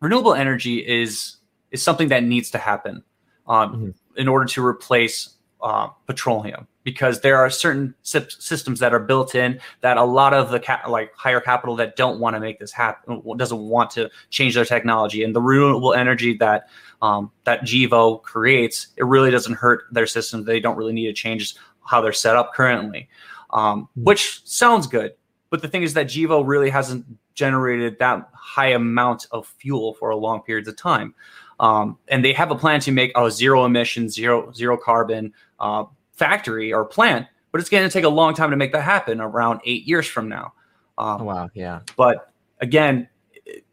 [0.00, 1.36] renewable energy is
[1.72, 3.02] is something that needs to happen
[3.48, 3.90] um, mm-hmm.
[4.16, 9.58] in order to replace uh, petroleum because there are certain systems that are built in
[9.80, 12.70] that a lot of the ca- like higher capital that don't want to make this
[12.70, 15.24] happen doesn't want to change their technology.
[15.24, 16.68] And the renewable energy that
[17.02, 20.44] um, that Gevo creates it really doesn't hurt their system.
[20.44, 23.08] They don't really need to change how they're set up currently
[23.54, 24.04] um, hmm.
[24.04, 25.14] which sounds good.
[25.48, 30.10] But the thing is that Gevo really hasn't generated that high amount of fuel for
[30.10, 31.14] a long periods of time
[31.60, 35.84] um, and they have a plan to make a zero emission zero zero carbon uh,
[36.12, 39.20] factory or plant, but it's going to take a long time to make that happen
[39.20, 40.52] around eight years from now.
[40.98, 41.50] Um, oh, wow.
[41.54, 41.80] Yeah.
[41.96, 43.08] But again,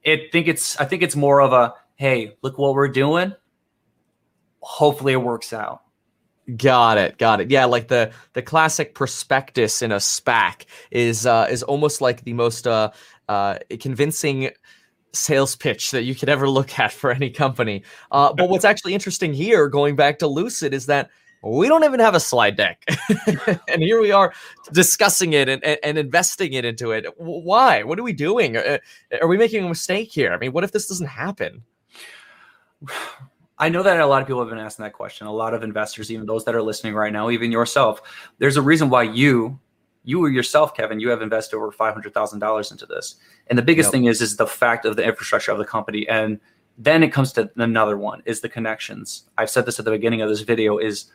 [0.03, 3.33] it think it's I think it's more of a hey, look what we're doing.
[4.61, 5.81] Hopefully, it works out.
[6.57, 7.51] Got it, got it.
[7.51, 12.33] Yeah, like the the classic prospectus in a SPAC is uh, is almost like the
[12.33, 12.91] most uh,
[13.29, 14.49] uh, convincing
[15.13, 17.83] sales pitch that you could ever look at for any company.
[18.11, 21.09] Uh, but what's actually interesting here, going back to Lucid, is that
[21.43, 22.85] we don't even have a slide deck.
[23.67, 24.31] and here we are
[24.71, 27.07] discussing it and, and, and, investing it into it.
[27.17, 27.81] Why?
[27.81, 28.57] What are we doing?
[28.57, 30.33] Are, uh, are we making a mistake here?
[30.33, 31.63] I mean, what if this doesn't happen?
[33.57, 35.27] I know that a lot of people have been asking that question.
[35.27, 38.01] A lot of investors, even those that are listening right now, even yourself,
[38.39, 39.59] there's a reason why you,
[40.03, 43.15] you were yourself, Kevin, you have invested over five hundred thousand dollars into this.
[43.47, 43.91] And the biggest yep.
[43.91, 46.07] thing is, is the fact of the infrastructure of the company.
[46.07, 46.39] And
[46.77, 49.23] then it comes to another one: is the connections.
[49.37, 51.11] I've said this at the beginning of this video: is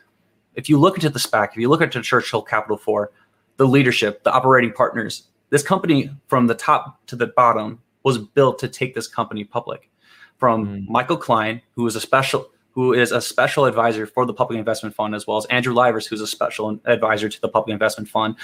[0.55, 3.11] if you look into the SPAC, if you look into Churchill Capital Four,
[3.57, 8.59] the leadership, the operating partners, this company from the top to the bottom was built
[8.59, 9.89] to take this company public.
[10.37, 10.87] From mm.
[10.87, 14.93] Michael Klein, who is a special who is a special advisor for the Public Investment
[14.93, 18.35] Fund, as well as Andrew Liveris, who's a special advisor to the Public Investment Fund.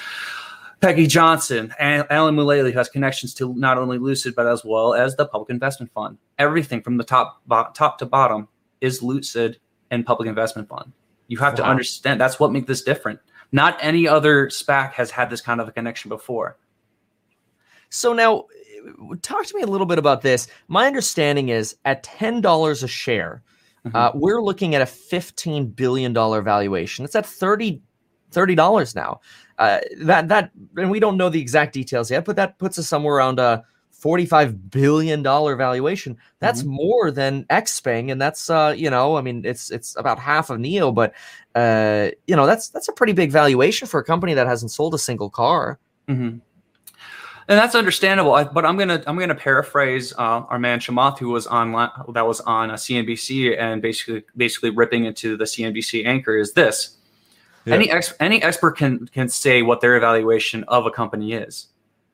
[0.81, 4.95] Peggy Johnson, and Alan Mulally, who has connections to not only Lucid but as well
[4.95, 6.17] as the Public Investment Fund.
[6.39, 8.47] Everything from the top bo- top to bottom
[8.81, 9.59] is Lucid
[9.91, 10.91] and Public Investment Fund.
[11.27, 11.65] You have wow.
[11.65, 13.19] to understand that's what makes this different.
[13.51, 16.57] Not any other SPAC has had this kind of a connection before.
[17.91, 18.47] So now,
[19.21, 20.47] talk to me a little bit about this.
[20.69, 23.43] My understanding is at ten dollars a share,
[23.85, 23.95] mm-hmm.
[23.95, 27.05] uh, we're looking at a fifteen billion dollar valuation.
[27.05, 27.81] It's at 30
[28.55, 29.21] dollars now.
[29.59, 32.87] Uh, that that, and we don't know the exact details yet, but that puts us
[32.87, 33.63] somewhere around a
[34.03, 36.17] $45 billion valuation.
[36.39, 36.71] That's mm-hmm.
[36.71, 38.11] more than Xpeng.
[38.11, 41.13] And that's, uh, you know, I mean, it's, it's about half of NIO, but,
[41.55, 44.93] uh, you know, that's, that's a pretty big valuation for a company that hasn't sold
[44.93, 45.79] a single car.
[46.09, 46.39] Mm-hmm.
[47.47, 48.33] And that's understandable.
[48.33, 52.25] I, but I'm gonna I'm gonna paraphrase uh, our man Chamath, who was on that
[52.25, 56.37] was on a CNBC and basically basically ripping into the CNBC anchor.
[56.37, 56.97] Is this
[57.65, 57.75] yeah.
[57.75, 61.67] any ex, any expert can can say what their evaluation of a company is?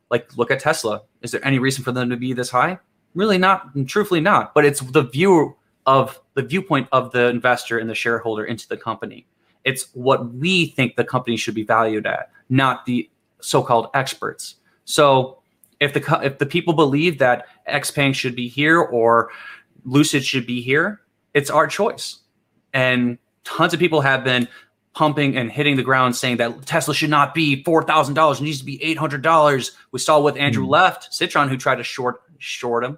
[0.10, 1.04] Like, look at Tesla.
[1.22, 2.80] Is there any reason for them to be this high?
[3.14, 4.54] Really not, truthfully not.
[4.54, 8.78] But it's the view of the viewpoint of the investor and the shareholder into the
[8.78, 9.28] company.
[9.66, 13.10] It's what we think the company should be valued at, not the
[13.42, 14.56] so-called experts.
[14.90, 15.38] So
[15.80, 19.30] if the if the people believe that Xpeng should be here or
[19.86, 21.02] Lucid should be here,
[21.36, 22.18] it's our choice.
[22.74, 24.48] And tons of people have been
[24.96, 28.66] pumping and hitting the ground saying that Tesla should not be $4,000, it needs to
[28.66, 29.72] be $800.
[29.92, 30.70] We saw with Andrew mm.
[30.70, 32.98] Left, Citron, who tried to short short him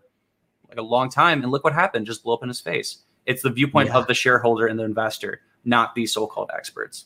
[0.69, 1.43] like a long time.
[1.43, 2.99] And look what happened, just blew up in his face.
[3.25, 3.97] It's the viewpoint Yeah.
[3.97, 7.06] of the shareholder and the investor, not these so-called experts.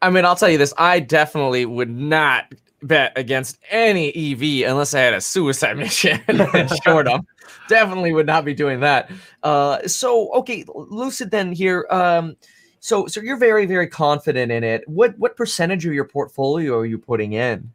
[0.00, 2.46] I mean, I'll tell you this: I definitely would not
[2.82, 7.26] bet against any EV unless I had a suicide mission and short them.
[7.68, 9.10] Definitely would not be doing that.
[9.42, 11.30] Uh, so, okay, Lucid.
[11.30, 12.36] Then here, um,
[12.80, 14.86] so so you're very very confident in it.
[14.88, 17.70] What what percentage of your portfolio are you putting in?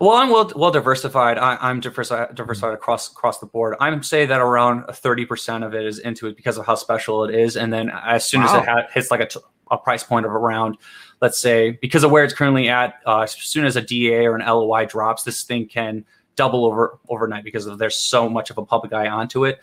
[0.00, 1.38] Well, I'm well, well diversified.
[1.38, 3.76] I, I'm diversified, diversified across across the board.
[3.78, 7.34] I'm say that around 30% of it is into it because of how special it
[7.34, 9.38] is, and then as soon as it ha- hits like a, t-
[9.70, 10.76] a price point of around,
[11.22, 14.36] let's say, because of where it's currently at, uh, as soon as a DA or
[14.36, 16.04] an LOI drops, this thing can
[16.36, 19.60] double over overnight because of there's so much of a public eye onto it.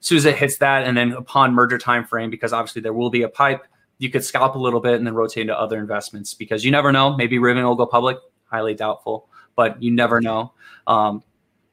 [0.00, 2.92] As soon as it hits that, and then upon merger time frame, because obviously there
[2.92, 3.64] will be a pipe,
[3.98, 6.90] you could scalp a little bit and then rotate into other investments because you never
[6.90, 7.16] know.
[7.16, 8.16] Maybe Rivian will go public.
[8.46, 10.52] Highly doubtful but you never know.
[10.86, 11.22] Um,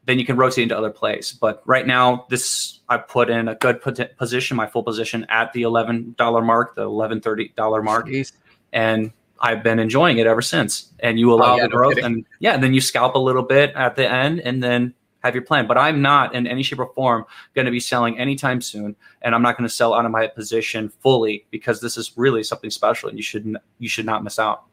[0.06, 1.32] then you can rotate into other plays.
[1.32, 3.82] But right now, this I put in a good
[4.18, 8.32] position, my full position at the eleven dollar mark, the eleven thirty dollar mark, Jeez.
[8.74, 10.92] and I've been enjoying it ever since.
[11.00, 13.72] And you allow Oh, yeah, the growth, and yeah, then you scalp a little bit
[13.76, 15.68] at the end, and then have your plan.
[15.68, 19.36] But I'm not in any shape or form going to be selling anytime soon, and
[19.36, 22.70] I'm not going to sell out of my position fully because this is really something
[22.70, 24.64] special, and you should you should not miss out.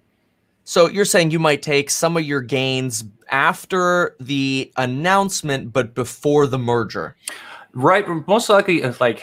[0.64, 6.48] So you're saying you might take some of your gains after the announcement, but before
[6.48, 7.16] the merger.
[7.72, 8.04] Right.
[8.26, 9.22] Most likely, if like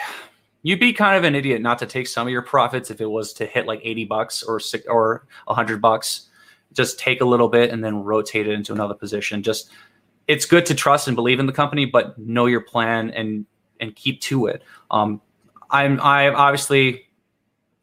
[0.64, 3.06] you'd be kind of an idiot not to take some of your profits if it
[3.06, 6.30] was to hit like 80 bucks or six or 100 bucks.
[6.72, 9.44] Just take a little bit and then rotate it into another position.
[9.44, 9.70] Just
[10.28, 13.46] it's good to trust and believe in the company, but know your plan and
[13.80, 14.64] and keep to it.
[14.90, 15.22] Um,
[15.70, 17.06] I'm I obviously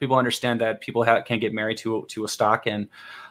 [0.00, 2.88] people understand that people ha- can get married to to a stock, and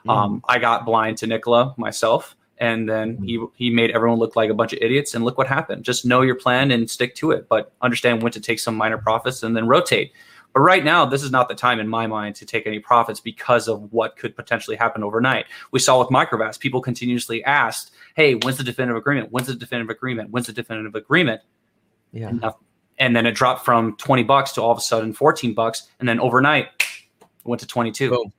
[0.07, 3.23] um, I got blind to Nikola myself, and then mm-hmm.
[3.23, 5.83] he he made everyone look like a bunch of idiots, and look what happened.
[5.83, 8.97] Just know your plan and stick to it, but understand when to take some minor
[8.97, 10.11] profits and then rotate.
[10.53, 13.19] But right now, this is not the time in my mind to take any profits
[13.19, 15.45] because of what could potentially happen overnight.
[15.71, 19.31] We saw with Microvast, people continuously asked, "Hey, when's the definitive agreement?
[19.31, 20.31] When's the definitive agreement?
[20.31, 21.41] When's the definitive agreement?"
[22.11, 22.29] Yeah.
[22.29, 22.55] enough.
[22.97, 25.87] And then it dropped from 20 bucks to all of a sudden 14 bucks.
[25.99, 28.09] And then overnight it went to 22.
[28.09, 28.33] Boom.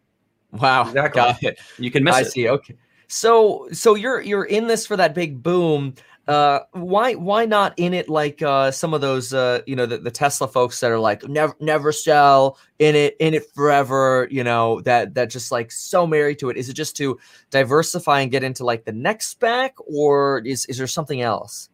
[0.53, 0.89] Wow.
[0.89, 1.57] Exactly.
[1.79, 2.33] You can miss I it.
[2.33, 2.49] see.
[2.49, 2.77] Okay.
[3.11, 5.95] So so you're you're in this for that big boom.
[6.29, 9.99] Uh, why why not in it like uh, some of those uh, you know the,
[9.99, 14.45] the Tesla folks that are like never never sell in it in it forever you
[14.45, 16.57] know that that just like so married to it.
[16.57, 17.19] Is it just to
[17.51, 21.69] diversify and get into like the next spec or is is there something else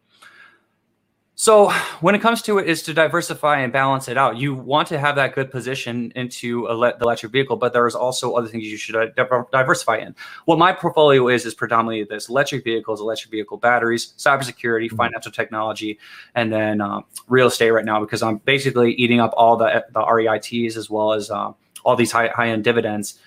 [1.39, 1.69] So
[2.01, 4.37] when it comes to it is to diversify and balance it out.
[4.37, 7.93] You want to have that good position into a le- the electric vehicle, but there's
[7.93, 10.15] also other things you should uh, diversify in.
[10.45, 14.97] What my portfolio is is predominantly this: electric vehicles, electric vehicle batteries, cybersecurity, Mhm.
[14.97, 15.99] financial technology,
[16.33, 20.01] and then um, real estate right now because I'm basically eating up all the the
[20.01, 21.53] REITs as well as um,
[21.85, 23.19] all these high high end dividends.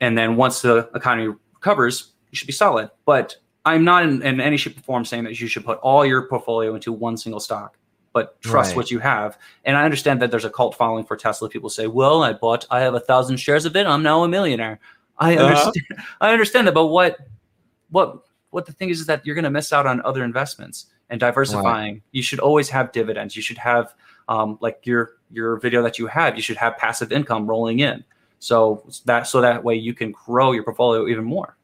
[0.00, 2.90] And then once the economy recovers, you should be solid.
[3.04, 6.04] But I'm not in, in any shape or form saying that you should put all
[6.04, 7.78] your portfolio into one single stock,
[8.12, 8.76] but trust Right.
[8.76, 9.38] what you have.
[9.64, 11.48] And I understand that there's a cult following for Tesla.
[11.48, 13.86] People say, "Well, I bought, I have a thousand shares of it.
[13.86, 14.80] I'm now a millionaire."
[15.18, 15.44] I Uh-huh.
[15.46, 15.86] understand.
[16.20, 17.18] I understand that, but what,
[17.90, 20.86] what, what the thing is is that you're going to miss out on other investments
[21.10, 22.02] and diversifying.
[22.12, 23.34] You should always have dividends.
[23.36, 23.94] You should have,
[24.28, 26.36] um, like your your video that you have.
[26.36, 28.04] You should have passive income rolling in.
[28.38, 31.56] So that so that way you can grow your portfolio even more.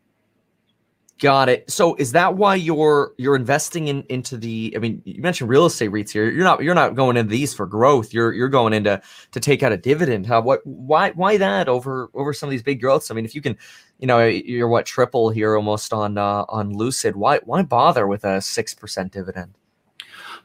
[1.21, 1.71] Got it.
[1.71, 4.73] So is that why you're you're investing in into the?
[4.75, 6.31] I mean, you mentioned real estate REITs here.
[6.31, 8.15] You're not you're not going into these for growth.
[8.15, 9.03] You're you're going into
[9.33, 10.27] to take out a dividend.
[10.27, 10.41] Huh?
[10.41, 10.67] What?
[10.67, 11.11] Why?
[11.11, 13.11] Why that over over some of these big growths?
[13.11, 13.59] I mean, if you can,
[13.99, 17.17] you know, you're what triple here almost on uh, on Lucid.
[17.17, 19.53] Why why bother with a six percent dividend?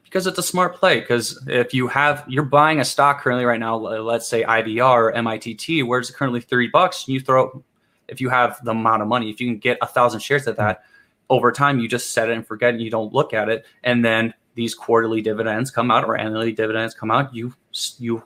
[0.04, 1.02] because it's a smart play.
[1.02, 5.12] Because if you have, you're buying a stock currently right now, let's say IVR or
[5.12, 7.66] MITT, where it's currently 30 bucks, you throw,
[8.08, 10.58] if you have the amount of money, if you can get a thousand shares of
[10.58, 10.84] that
[11.30, 13.66] over time, you just set it and forget and you don't look at it.
[13.84, 17.54] And then these quarterly dividends come out or annually dividends come out, you,
[18.00, 18.24] you,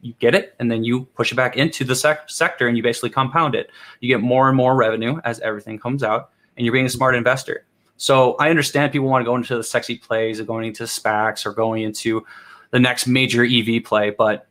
[0.00, 2.82] you get it and then you push it back into the sec- sector and you
[2.82, 3.70] basically compound it.
[4.00, 7.14] You get more and more revenue as everything comes out and you're being a smart
[7.14, 7.64] investor.
[7.96, 11.46] So I understand people want to go into the sexy plays of going into SPACs
[11.46, 12.26] or going into
[12.72, 14.48] the next major EV play, but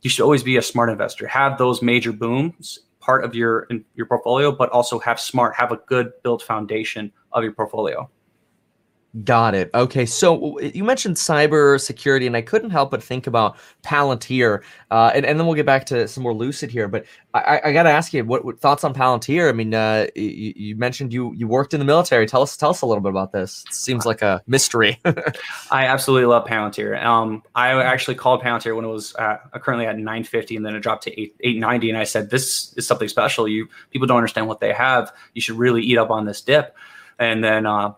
[0.00, 1.26] you should always be a smart investor.
[1.26, 5.76] Have those major booms part of your your portfolio, but also have smart, have a
[5.86, 8.08] good built foundation of your portfolio.
[9.22, 9.70] Got it.
[9.74, 15.12] Okay, so you mentioned cyber security, and I couldn't help but think about Palantir, uh,
[15.14, 16.88] and and then we'll get back to some more Lucid here.
[16.88, 19.48] But I, I got to ask you, what, what, thoughts on Palantir?
[19.48, 22.26] I mean, uh, you, you, mentioned you you worked in the military.
[22.26, 23.64] Tell us tell us a little bit about this.
[23.68, 24.98] It seems like a mystery.
[25.70, 27.00] I absolutely love Palantir.
[27.00, 30.80] Um, I actually called Palantir when it was uh, currently at 950, and then it
[30.80, 33.46] dropped to 8, 890, and I said, "This is something special.
[33.46, 35.12] You people don't understand what they have.
[35.34, 36.74] You should really eat up on this dip."
[37.20, 37.92] And then uh,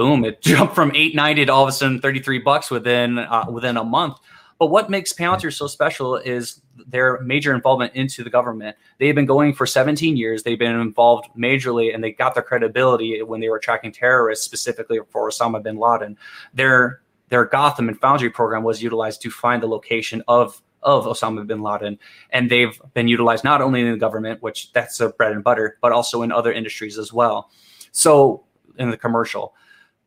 [0.00, 3.76] boom, it jumped from 890 to all of a sudden 33 bucks within uh, within
[3.76, 4.16] a month.
[4.58, 8.76] But what makes Palantir so special is their major involvement into the government.
[8.98, 10.42] They've been going for 17 years.
[10.42, 14.98] They've been involved majorly, and they got their credibility when they were tracking terrorists, specifically
[15.10, 16.16] for Osama bin Laden.
[16.54, 21.46] Their their Gotham and Foundry program was utilized to find the location of of Osama
[21.46, 21.98] bin Laden,
[22.30, 25.76] and they've been utilized not only in the government, which that's their bread and butter,
[25.82, 27.50] but also in other industries as well.
[27.92, 28.44] So
[28.78, 29.54] in the commercial.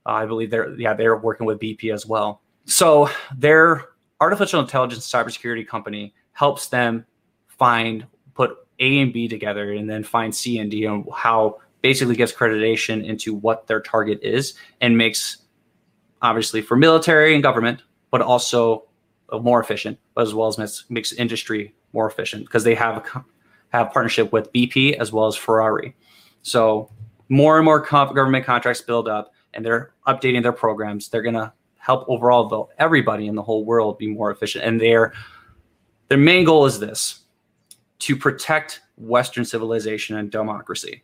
[0.06, 2.42] Uh, I believe they're yeah they're working with BP as well.
[2.66, 3.90] So their
[4.22, 7.06] artificial intelligence cybersecurity company helps them
[7.48, 12.16] find put A and B together and then find C and D and how basically
[12.16, 15.40] gives accreditation into what their target is and makes
[16.22, 18.86] obviously for military and government, but also
[19.42, 23.26] more efficient, as well as makes, makes industry more efficient because they have a,
[23.74, 25.94] have partnership with BP as well as Ferrari.
[26.42, 26.90] So
[27.28, 31.54] more and more government contracts build up and they're updating their programs, they're going to
[31.78, 34.64] help overall though everybody in the whole world be more efficient.
[34.64, 35.14] And their
[36.08, 37.22] their main goal is this:
[38.00, 41.04] to protect Western civilization and democracy,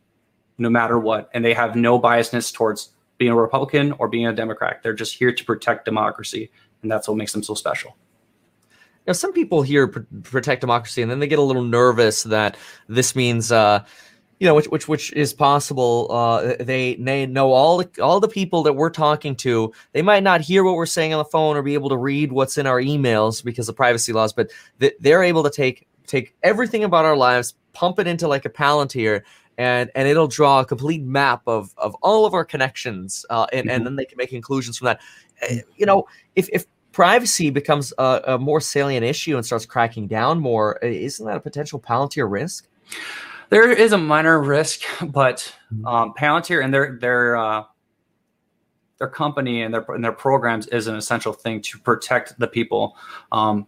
[0.58, 1.30] no matter what.
[1.34, 4.82] And they have no biasness towards being a Republican or being a Democrat.
[4.84, 7.98] They're just here to protect democracy, and that's what makes them so special.
[9.08, 12.58] Now, some people here pr- protect democracy, and then they get a little nervous that
[12.88, 13.52] this means.
[13.52, 13.84] Uh,
[14.40, 16.08] you know, which which which is possible.
[16.10, 19.74] Uh, they they know all the all the people that we're talking to.
[19.92, 22.32] They might not hear what we're saying on the phone or be able to read
[22.32, 26.84] what's in our emails because of privacy laws, but they're able to take take everything
[26.84, 29.24] about our lives, pump it into like a Palantir,
[29.58, 33.68] and and it'll draw a complete map of of all of our connections, uh, and
[33.68, 33.76] mm-hmm.
[33.76, 35.02] and then they can make conclusions from that.
[35.42, 40.08] Eh, you know, if if privacy becomes a, a more salient issue and starts cracking
[40.08, 42.70] down more, eh, isn't that a potential Palantir risk?
[43.50, 45.86] There is a minor risk, but mm-hmm.
[45.86, 47.64] um, Palantir and their their uh,
[49.00, 52.96] their company and their and their programs is an essential thing to protect the people.
[53.32, 53.68] Um,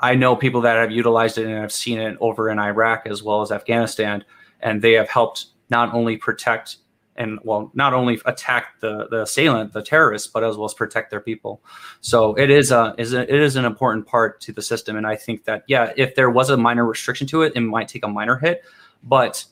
[0.00, 3.22] I know people that have utilized it and have seen it over in Iraq as
[3.22, 4.24] well as Afghanistan,
[4.60, 6.78] and they have helped not only protect
[7.18, 11.10] and well, not only attack the the assailant, the terrorists, but as well as protect
[11.10, 11.60] their people.
[12.00, 15.06] So it is a is a, it is an important part to the system, and
[15.06, 18.04] I think that yeah, if there was a minor restriction to it, it might take
[18.04, 18.62] a minor hit,
[19.02, 19.44] but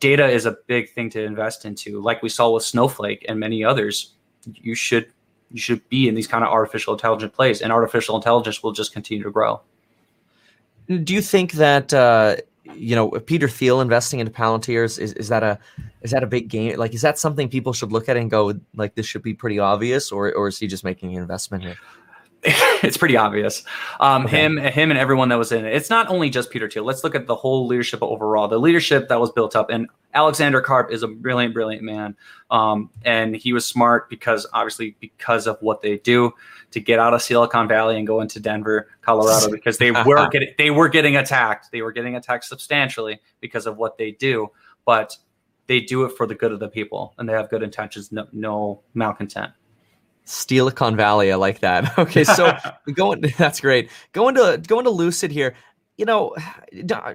[0.00, 2.00] data is a big thing to invest into.
[2.00, 4.14] Like we saw with Snowflake and many others,
[4.46, 5.12] you should
[5.50, 8.92] you should be in these kind of artificial intelligence plays, and artificial intelligence will just
[8.92, 9.60] continue to grow.
[10.88, 12.36] Do you think that uh,
[12.74, 15.58] you know Peter Thiel investing into Palantirs is, is that a
[16.02, 16.76] is that a big game?
[16.78, 19.58] Like, is that something people should look at and go like this should be pretty
[19.58, 21.76] obvious, or or is he just making an investment here?
[22.44, 23.64] it's pretty obvious.
[23.98, 24.44] Um, okay.
[24.44, 25.74] Him, him, and everyone that was in it.
[25.74, 26.84] It's not only just Peter Thiel.
[26.84, 28.46] Let's look at the whole leadership overall.
[28.46, 32.16] The leadership that was built up, and Alexander Karp is a brilliant, brilliant man.
[32.50, 36.32] Um, and he was smart because obviously because of what they do
[36.70, 40.54] to get out of Silicon Valley and go into Denver, Colorado, because they were getting
[40.58, 41.72] they were getting attacked.
[41.72, 44.48] They were getting attacked substantially because of what they do,
[44.84, 45.16] but
[45.66, 48.26] they do it for the good of the people, and they have good intentions, no,
[48.32, 49.52] no malcontent.
[50.28, 51.32] Silicon Valley.
[51.32, 51.96] I like that.
[51.98, 52.56] Okay, so
[52.94, 53.90] going that's great.
[54.12, 55.54] Going to going to Lucid here.
[55.96, 56.36] You know,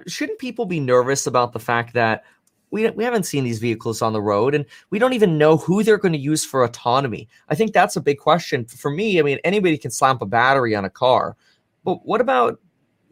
[0.06, 2.24] shouldn't people be nervous about the fact that
[2.70, 5.82] we we haven't seen these vehicles on the road, and we don't even know who
[5.82, 7.28] they're going to use for autonomy?
[7.48, 9.18] I think that's a big question for me.
[9.18, 11.36] I mean, anybody can slap a battery on a car,
[11.82, 12.58] but what about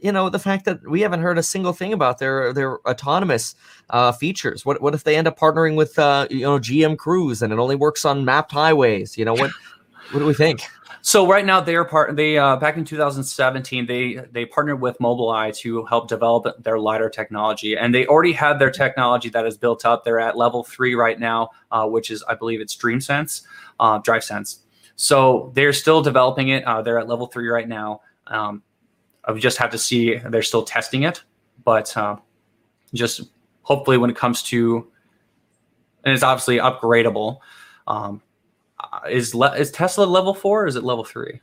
[0.02, 3.54] you know the fact that we haven't heard a single thing about their their autonomous
[3.90, 4.66] uh, features.
[4.66, 7.58] What what if they end up partnering with uh, you know GM Cruise and it
[7.58, 9.16] only works on mapped highways?
[9.16, 9.52] You know what
[10.12, 10.62] what do we think?
[11.04, 12.14] So right now they are part.
[12.14, 17.10] They uh, back in 2017 they they partnered with Mobileye to help develop their lidar
[17.10, 20.04] technology, and they already had their technology that is built up.
[20.04, 23.42] They're at level three right now, uh, which is I believe it's DreamSense,
[23.80, 24.58] uh, DriveSense.
[24.94, 26.62] So they're still developing it.
[26.64, 28.02] Uh, they're at level three right now.
[28.28, 28.62] Um,
[29.24, 30.16] I just have to see.
[30.16, 31.24] They're still testing it,
[31.64, 32.16] but uh,
[32.94, 33.22] just
[33.62, 34.86] hopefully when it comes to,
[36.04, 37.38] and it's obviously upgradable.
[37.88, 38.22] Um,
[39.08, 41.40] is le- is Tesla level four or is it level three?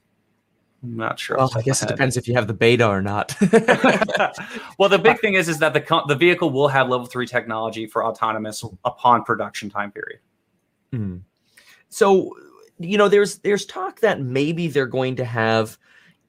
[0.81, 1.37] I'm not sure.
[1.37, 3.35] Well, I guess it depends if you have the beta or not.
[4.77, 7.27] well, the big thing is is that the co- the vehicle will have level three
[7.27, 10.19] technology for autonomous upon production time period.
[10.93, 11.21] Mm.
[11.89, 12.35] so
[12.79, 15.77] you know, there's there's talk that maybe they're going to have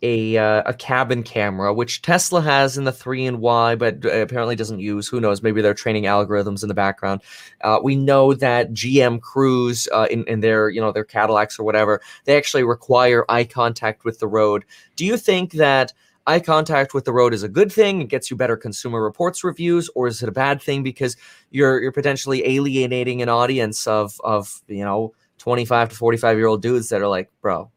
[0.03, 4.57] a uh, a cabin camera, which Tesla has in the three and Y, but apparently
[4.57, 5.09] doesn't use.
[5.09, 5.43] Who knows?
[5.43, 7.23] Maybe they're training algorithms in the background.
[7.61, 11.65] Uh, we know that GM Cruise uh, in in their you know their Cadillacs or
[11.65, 14.65] whatever, they actually require eye contact with the road.
[14.97, 15.93] Do you think that?
[16.27, 18.03] Eye contact with the road is a good thing.
[18.03, 21.17] It gets you better consumer reports reviews, or is it a bad thing because
[21.51, 26.63] you're you're potentially alienating an audience of of you know 25 to 45 year old
[26.63, 27.71] dudes that are like, bro,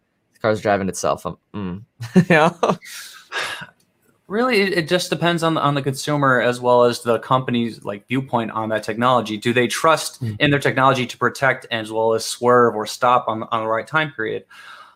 [0.44, 1.26] car's driving itself.
[1.26, 1.84] I'm, mm.
[2.30, 2.52] yeah.
[4.28, 8.08] Really, it just depends on the, on the consumer as well as the company's like
[8.08, 9.38] viewpoint on that technology.
[9.38, 10.36] Do they trust mm.
[10.40, 13.88] in their technology to protect as well as swerve or stop on, on the right
[13.88, 14.46] time period?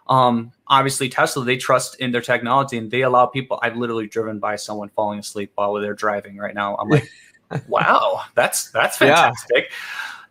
[0.09, 3.59] Um, obviously, Tesla they trust in their technology and they allow people.
[3.61, 6.75] I've literally driven by someone falling asleep while they're driving right now.
[6.77, 7.09] I'm like,
[7.67, 9.65] wow, that's that's fantastic.
[9.69, 9.75] Yeah.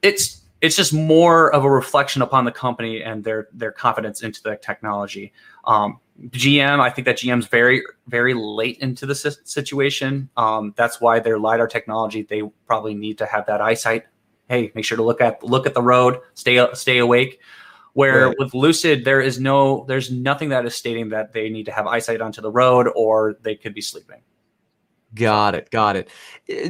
[0.03, 4.43] It's it's just more of a reflection upon the company and their their confidence into
[4.43, 5.33] the technology.
[5.65, 10.31] Um, GM, I think that GM's very very late into the situation.
[10.37, 14.05] Um, that's why their lidar technology they probably need to have that eyesight.
[14.49, 17.41] Hey, make sure to look at look at the road, stay stay awake.
[17.93, 18.37] Where right.
[18.39, 21.87] with Lucid, there is no there's nothing that is stating that they need to have
[21.87, 24.21] eyesight onto the road or they could be sleeping.
[25.15, 26.11] Got it, got it.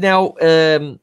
[0.00, 1.00] Now, um,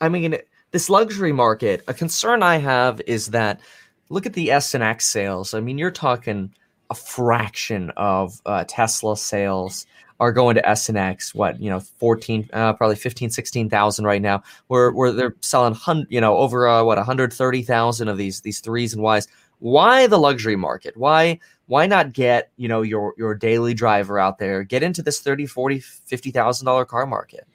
[0.00, 0.36] I mean
[0.72, 3.60] this luxury market, a concern I have is that
[4.08, 5.54] look at the S and X sales.
[5.54, 6.52] I mean, you're talking
[6.90, 9.86] a fraction of uh, Tesla sales
[10.18, 11.34] are going to S and X.
[11.34, 14.42] What you know, fourteen, uh, probably 15, 16,000 right now.
[14.68, 18.40] Where where they're selling, hun- you know, over uh, what hundred thirty thousand of these
[18.40, 19.28] these threes and Ys.
[19.58, 20.96] Why the luxury market?
[20.96, 24.64] Why why not get you know your your daily driver out there?
[24.64, 27.46] Get into this 30, 40, 50,000 dollar car market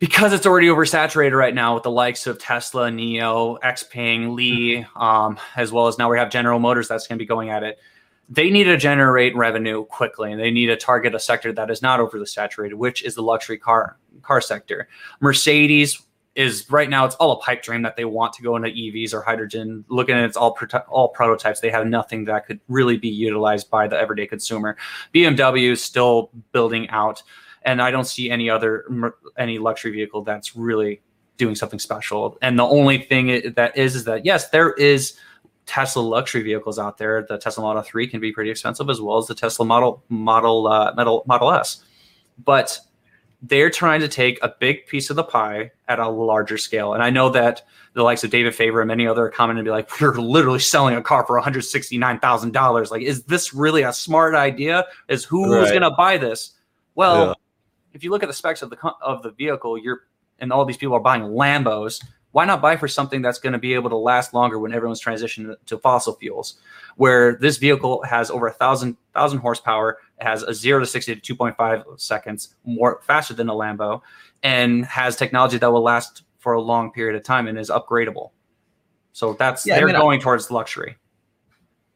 [0.00, 5.38] because it's already oversaturated right now with the likes of Tesla, NIO, Xpeng, Li, um,
[5.54, 7.78] as well as now we have General Motors that's going to be going at it.
[8.30, 11.82] They need to generate revenue quickly, and they need to target a sector that is
[11.82, 14.88] not overly saturated, which is the luxury car car sector.
[15.20, 16.02] Mercedes
[16.36, 19.12] is right now it's all a pipe dream that they want to go into EVs
[19.12, 19.84] or hydrogen.
[19.88, 20.56] Looking at it's all
[20.88, 24.76] all prototypes, they have nothing that could really be utilized by the everyday consumer.
[25.12, 27.22] BMW is still building out
[27.62, 31.02] and I don't see any other any luxury vehicle that's really
[31.36, 32.36] doing something special.
[32.42, 35.18] And the only thing that is is that yes, there is
[35.66, 37.22] Tesla luxury vehicles out there.
[37.22, 40.66] The Tesla Model Three can be pretty expensive, as well as the Tesla Model Model
[40.66, 41.84] uh, Model Model S.
[42.42, 42.80] But
[43.42, 46.92] they're trying to take a big piece of the pie at a larger scale.
[46.92, 47.62] And I know that
[47.94, 50.94] the likes of David Faber and many other coming and be like, we're literally selling
[50.94, 52.90] a car for $169,000.
[52.90, 54.84] Like, is this really a smart idea?
[55.08, 55.70] Is who's right.
[55.70, 56.52] going to buy this?
[56.94, 57.34] Well, yeah
[57.92, 60.02] if you look at the specs of the of the vehicle, you're
[60.38, 62.02] and all these people are buying Lambos.
[62.32, 65.02] Why not buy for something that's going to be able to last longer when everyone's
[65.02, 66.60] transitioning to fossil fuels?
[66.94, 71.14] Where this vehicle has over a thousand thousand horsepower, it has a zero to sixty
[71.14, 74.02] to two point five seconds more faster than a Lambo,
[74.42, 78.30] and has technology that will last for a long period of time and is upgradable.
[79.12, 80.96] So that's yeah, they're I mean, going I, towards luxury.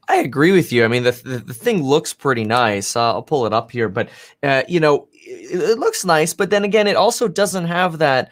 [0.09, 0.85] I agree with you.
[0.85, 2.97] I mean, the, the, the thing looks pretty nice.
[2.97, 4.09] Uh, I'll pull it up here, but
[4.43, 8.31] uh, you know, it, looks nice, but then again, it also doesn't have that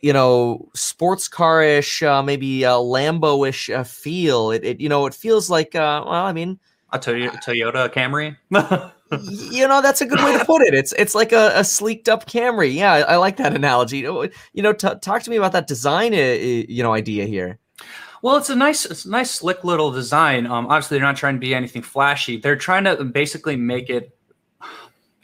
[0.00, 4.50] you know sports car-ish, uh, maybe uh, Lambo-ish uh, feel.
[4.50, 6.58] It, it you know it feels like uh, well, I mean,
[6.92, 8.36] a Toyota, Toyota Camry.
[9.50, 10.74] you know that's a good way to put it.
[10.74, 12.74] It's it's like a, a sleeked up Camry.
[12.74, 13.98] Yeah, I, I like that analogy.
[13.98, 16.12] You know, t- talk to me about that design.
[16.12, 17.58] Uh, you know, idea here.
[18.24, 20.46] Well, it's a nice, it's a nice, slick little design.
[20.46, 22.38] Um, obviously, they're not trying to be anything flashy.
[22.38, 24.16] They're trying to basically make it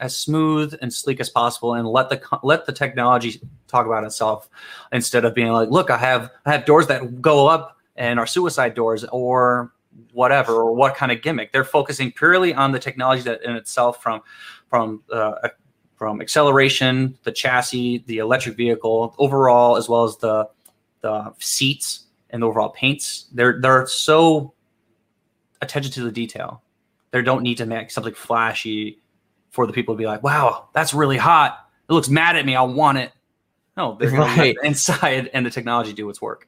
[0.01, 4.51] as smooth and sleek as possible and let the let the technology talk about itself
[4.93, 8.27] instead of being like look i have i have doors that go up and are
[8.27, 9.73] suicide doors or
[10.13, 14.03] whatever or what kind of gimmick they're focusing purely on the technology that in itself
[14.03, 14.23] from
[14.69, 15.49] from uh,
[15.97, 20.49] from acceleration the chassis the electric vehicle overall as well as the
[21.03, 24.55] the seats and the overall paints they're they're so
[25.61, 26.63] attention to the detail
[27.11, 29.01] they don't need to make something flashy
[29.51, 31.69] for the people to be like, wow, that's really hot.
[31.89, 32.55] It looks mad at me.
[32.55, 33.13] I want it.
[33.77, 34.57] No, they're right.
[34.63, 36.47] inside and the technology do its work.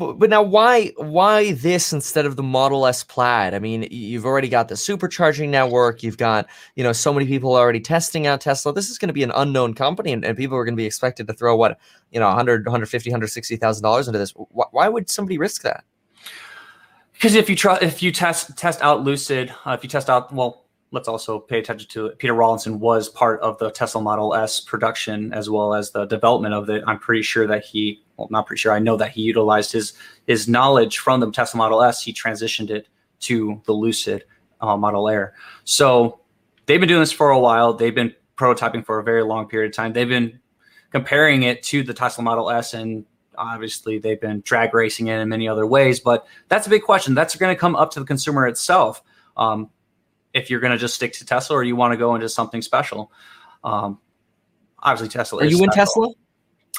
[0.00, 3.52] But, but now why why this instead of the Model S Plaid?
[3.52, 6.02] I mean, you've already got the supercharging network.
[6.02, 8.72] You've got you know so many people already testing out Tesla.
[8.72, 10.86] This is going to be an unknown company, and, and people are going to be
[10.86, 11.78] expected to throw what
[12.12, 14.30] you know 100 150 160 thousand dollars into this.
[14.30, 15.84] Why, why, would somebody risk that?
[17.12, 20.32] Because if you try if you test test out Lucid, uh, if you test out
[20.32, 22.18] well let's also pay attention to it.
[22.18, 26.54] Peter Rawlinson was part of the Tesla Model S production as well as the development
[26.54, 26.82] of it.
[26.86, 29.94] I'm pretty sure that he, well, not pretty sure, I know that he utilized his
[30.26, 32.02] his knowledge from the Tesla Model S.
[32.02, 32.86] He transitioned it
[33.20, 34.24] to the Lucid
[34.60, 35.34] uh, Model Air.
[35.64, 36.20] So
[36.66, 37.72] they've been doing this for a while.
[37.72, 39.92] They've been prototyping for a very long period of time.
[39.92, 40.38] They've been
[40.92, 43.06] comparing it to the Tesla Model S and
[43.38, 47.14] obviously they've been drag racing it in many other ways but that's a big question
[47.14, 49.02] that's going to come up to the consumer itself
[49.36, 49.70] um,
[50.34, 52.60] if you're going to just stick to tesla or you want to go into something
[52.60, 53.10] special
[53.64, 53.98] um,
[54.80, 56.08] obviously tesla are you in tesla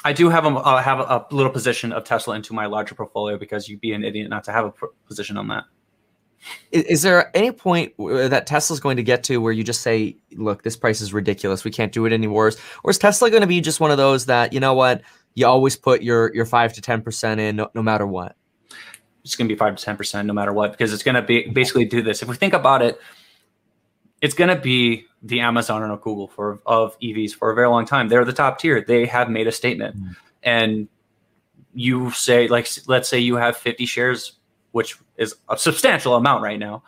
[0.04, 3.38] i do have a uh, have a, little position of tesla into my larger portfolio
[3.38, 4.72] because you'd be an idiot not to have a
[5.06, 5.64] position on that
[6.70, 10.16] is, is there any point that Tesla's going to get to where you just say,
[10.32, 11.62] look, this price is ridiculous.
[11.62, 12.50] We can't do it anymore?
[12.82, 15.02] Or is Tesla going to be just one of those that, you know what,
[15.34, 18.36] you always put your your five to ten percent in no, no matter what.
[19.24, 21.22] It's going to be five to ten percent no matter what because it's going to
[21.22, 22.22] be basically do this.
[22.22, 23.00] If we think about it,
[24.22, 27.68] it's going to be the Amazon and a Google for of EVs for a very
[27.68, 28.08] long time.
[28.08, 28.80] They're the top tier.
[28.80, 30.16] They have made a statement, mm.
[30.42, 30.88] and
[31.74, 34.38] you say like let's say you have 50 shares,
[34.70, 36.84] which is a substantial amount right now.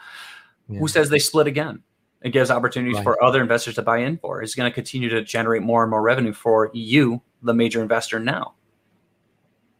[0.69, 0.79] Yeah.
[0.79, 1.83] Who says they split again?
[2.23, 3.05] It gives opportunities right.
[3.05, 4.43] for other investors to buy in for.
[4.43, 8.19] It's going to continue to generate more and more revenue for you the major investor
[8.19, 8.55] now.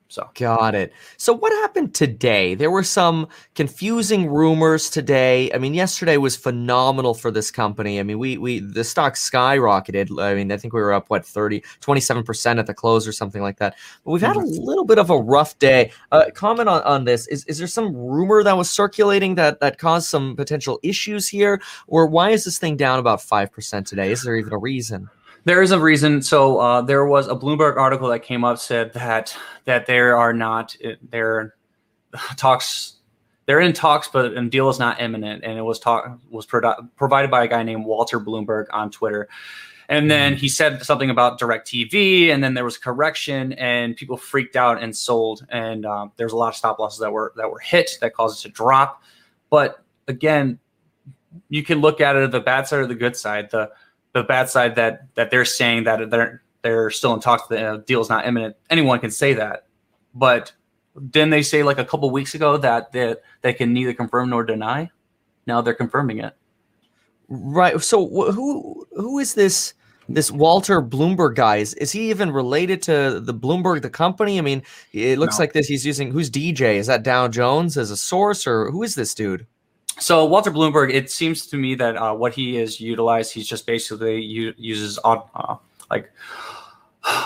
[0.09, 0.93] So got it.
[1.17, 2.55] So what happened today?
[2.55, 5.51] There were some confusing rumors today.
[5.53, 7.99] I mean, yesterday was phenomenal for this company.
[7.99, 10.23] I mean, we we the stock skyrocketed.
[10.23, 13.43] I mean, I think we were up what 30, 27% at the close or something
[13.43, 13.77] like that.
[14.05, 14.65] But we've had a mm-hmm.
[14.65, 15.91] little bit of a rough day.
[16.13, 17.27] Uh, comment on, on this.
[17.29, 21.61] Is is there some rumor that was circulating that that caused some potential issues here?
[21.87, 24.13] Or why is this thing down about 5% today?
[24.13, 25.09] Is there even a reason?
[25.45, 26.23] There is a reason.
[26.23, 30.33] So uh, there was a Bloomberg article that came up said that that there are
[30.33, 30.77] not
[31.11, 31.55] there
[32.37, 32.95] talks
[33.47, 36.75] they're in talks, but a deal is not imminent, and it was talk was pro-
[36.97, 39.29] provided by a guy named Walter Bloomberg on Twitter.
[39.87, 40.41] And then mm-hmm.
[40.41, 44.83] he said something about DirecTV, and then there was a correction, and people freaked out
[44.83, 45.47] and sold.
[45.51, 48.45] And uh, there's a lot of stop losses that were that were hit that caused
[48.45, 49.03] it to drop.
[49.51, 50.59] But again,
[51.51, 53.51] you can look at it the bad side or the good side.
[53.51, 53.71] The
[54.15, 57.47] the bad side that that they're saying that they're they're still in talks.
[57.49, 58.57] The uh, deal is not imminent.
[58.71, 59.67] Anyone can say that,
[60.15, 60.53] but
[61.11, 64.45] didn't they say like a couple weeks ago that that they can neither confirm nor
[64.45, 64.91] deny?
[65.47, 66.35] Now they're confirming it.
[67.29, 67.79] Right.
[67.83, 69.75] So who who is this?
[70.07, 74.39] this Walter Bloomberg guy is, is he even related to the Bloomberg the company?
[74.39, 74.63] I mean,
[74.93, 75.45] it looks no.
[75.45, 76.75] like this he's using who's DJ?
[76.75, 79.47] Is that Dow Jones as a source or who is this dude?
[79.99, 83.67] So Walter Bloomberg, it seems to me that uh, what he is utilized, he's just
[83.67, 85.57] basically u- uses uh,
[85.91, 86.11] like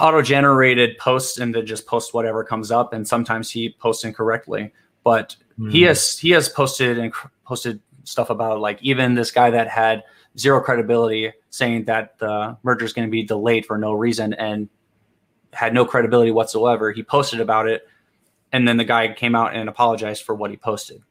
[0.00, 4.72] auto-generated posts and then just post whatever comes up, and sometimes he posts incorrectly.
[5.02, 5.70] But mm.
[5.70, 5.86] he hmm.
[5.88, 7.12] has he has posted and
[7.44, 10.02] posted stuff about like even this guy that had
[10.36, 14.68] zero credibility, saying that the merger is going to be delayed for no reason and
[15.52, 16.92] had no credibility whatsoever.
[16.92, 17.88] He posted about it,
[18.52, 21.02] and then the guy came out and apologized for what he posted.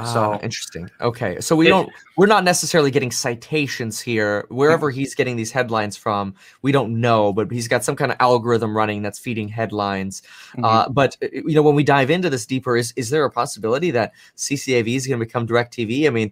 [0.00, 0.90] So ah, interesting.
[1.00, 4.44] Okay, so we don't we're not necessarily getting citations here.
[4.50, 8.18] Wherever he's getting these headlines from, we don't know, but he's got some kind of
[8.20, 10.20] algorithm running that's feeding headlines.
[10.50, 10.64] Mm-hmm.
[10.66, 13.30] Uh, but uh, you know, when we dive into this deeper, is is there a
[13.30, 16.06] possibility that CCIV is going to become DirecTV?
[16.06, 16.30] I mean,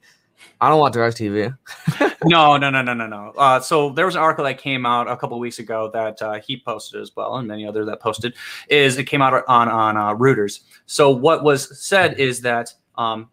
[0.60, 1.56] I don't want DirecTV.
[2.24, 3.32] no, no, no, no, no, no.
[3.34, 6.34] Uh, so there was an article that came out a couple weeks ago that uh,
[6.34, 8.34] he posted as well, and many others that posted.
[8.68, 10.60] Is it came out on on uh, Reuters.
[10.84, 12.74] So what was said is that.
[12.96, 13.30] Um,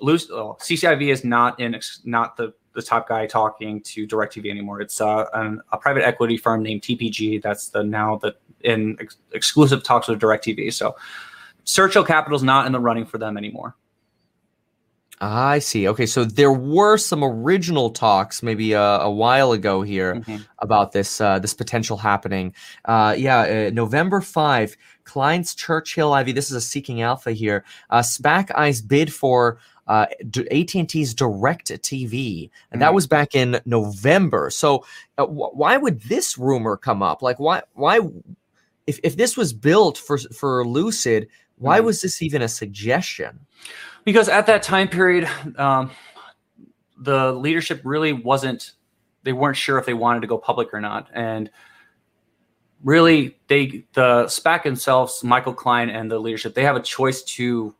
[0.00, 4.80] Luce, oh, CCIV is not in not the the top guy talking to DirecTV anymore.
[4.80, 7.42] It's uh, an, a private equity firm named TPG.
[7.42, 10.72] That's the now the in ex- exclusive talks with DirecTV.
[10.72, 10.94] So
[11.64, 13.74] Churchill Capital's not in the running for them anymore.
[15.18, 15.88] I see.
[15.88, 20.42] Okay, so there were some original talks maybe a, a while ago here mm-hmm.
[20.58, 22.54] about this uh, this potential happening.
[22.84, 26.34] Uh, yeah, uh, November five, Klein's Churchill IV.
[26.34, 27.64] This is a Seeking Alpha here.
[27.88, 30.06] Uh, SPAC eyes bid for uh,
[30.50, 32.94] AT&T's Direct TV, and that mm-hmm.
[32.94, 34.50] was back in November.
[34.50, 34.84] So,
[35.18, 37.22] uh, w- why would this rumor come up?
[37.22, 38.00] Like, why, why,
[38.86, 41.86] if, if this was built for for Lucid, why mm-hmm.
[41.86, 43.40] was this even a suggestion?
[44.04, 45.90] Because at that time period, um,
[46.98, 48.72] the leadership really wasn't.
[49.22, 51.50] They weren't sure if they wanted to go public or not, and
[52.82, 57.74] really, they the SPAC themselves, Michael Klein and the leadership, they have a choice to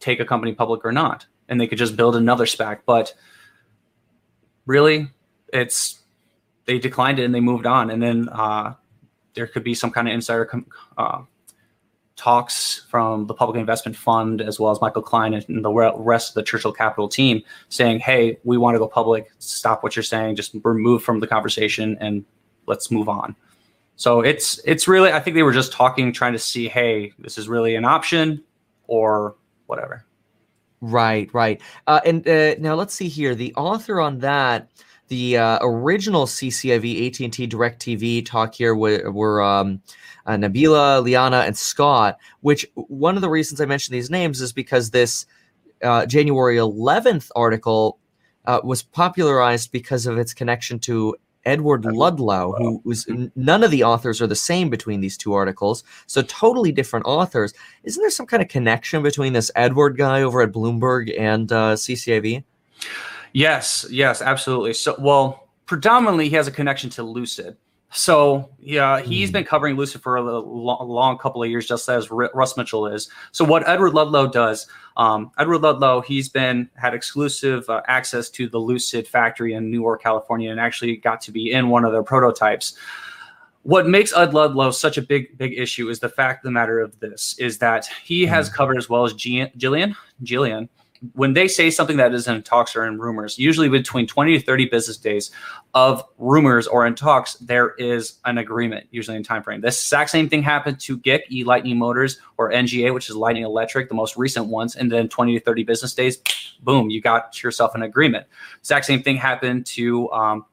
[0.00, 2.80] take a company public or not, and they could just build another SPAC.
[2.86, 3.14] But
[4.66, 5.08] really,
[5.52, 6.00] it's
[6.66, 8.74] they declined it and they moved on, and then uh,
[9.34, 11.22] there could be some kind of insider com- uh,
[12.16, 16.34] talks from the Public Investment Fund as well as Michael Klein and the rest of
[16.34, 19.30] the Churchill Capital team saying, "Hey, we want to go public.
[19.38, 20.36] Stop what you're saying.
[20.36, 22.24] Just remove from the conversation and
[22.66, 23.34] let's move on."
[23.96, 27.38] So it's it's really I think they were just talking, trying to see, hey, this
[27.38, 28.44] is really an option
[28.86, 29.34] or
[29.68, 30.04] whatever.
[30.80, 31.60] Right, right.
[31.86, 33.34] Uh, and uh, now let's see here.
[33.34, 34.70] The author on that,
[35.08, 39.80] the uh, original CCIV AT&T DirecTV talk here were, were um,
[40.26, 42.18] uh, Nabila, Liana, and Scott.
[42.40, 45.26] Which one of the reasons I mentioned these names is because this
[45.82, 47.98] uh, January 11th article
[48.44, 51.16] uh, was popularized because of its connection to
[51.48, 55.82] Edward Ludlow, who was none of the authors are the same between these two articles,
[56.06, 57.54] so totally different authors.
[57.84, 61.74] Isn't there some kind of connection between this Edward guy over at Bloomberg and uh,
[61.74, 62.44] CCIV?
[63.32, 64.74] Yes, yes, absolutely.
[64.74, 67.56] So, well, predominantly he has a connection to Lucid.
[67.90, 69.34] So yeah, he's mm.
[69.34, 72.86] been covering Lucid for a, long, long couple of years, just as R- Russ Mitchell
[72.86, 73.08] is.
[73.32, 74.66] So what Edward Ludlow does,
[74.96, 80.02] um, Edward Ludlow, he's been had exclusive uh, access to the Lucid factory in Newark,
[80.02, 82.76] California, and actually got to be in one of their prototypes.
[83.62, 86.80] What makes Ed Ludlow such a big, big issue is the fact of the matter
[86.80, 88.54] of this is that he has mm.
[88.54, 90.68] covered as well as G- Jillian, Jillian,
[91.12, 94.44] when they say something that is in talks or in rumors, usually between 20 to
[94.44, 95.30] 30 business days
[95.74, 99.60] of rumors or in talks, there is an agreement, usually in time frame.
[99.60, 103.44] This exact same thing happened to GIC, E Lightning Motors, or NGA, which is Lightning
[103.44, 104.76] Electric, the most recent ones.
[104.76, 106.18] And then 20 to 30 business days,
[106.62, 108.26] boom, you got yourself an agreement.
[108.58, 110.46] Exact same thing happened to um,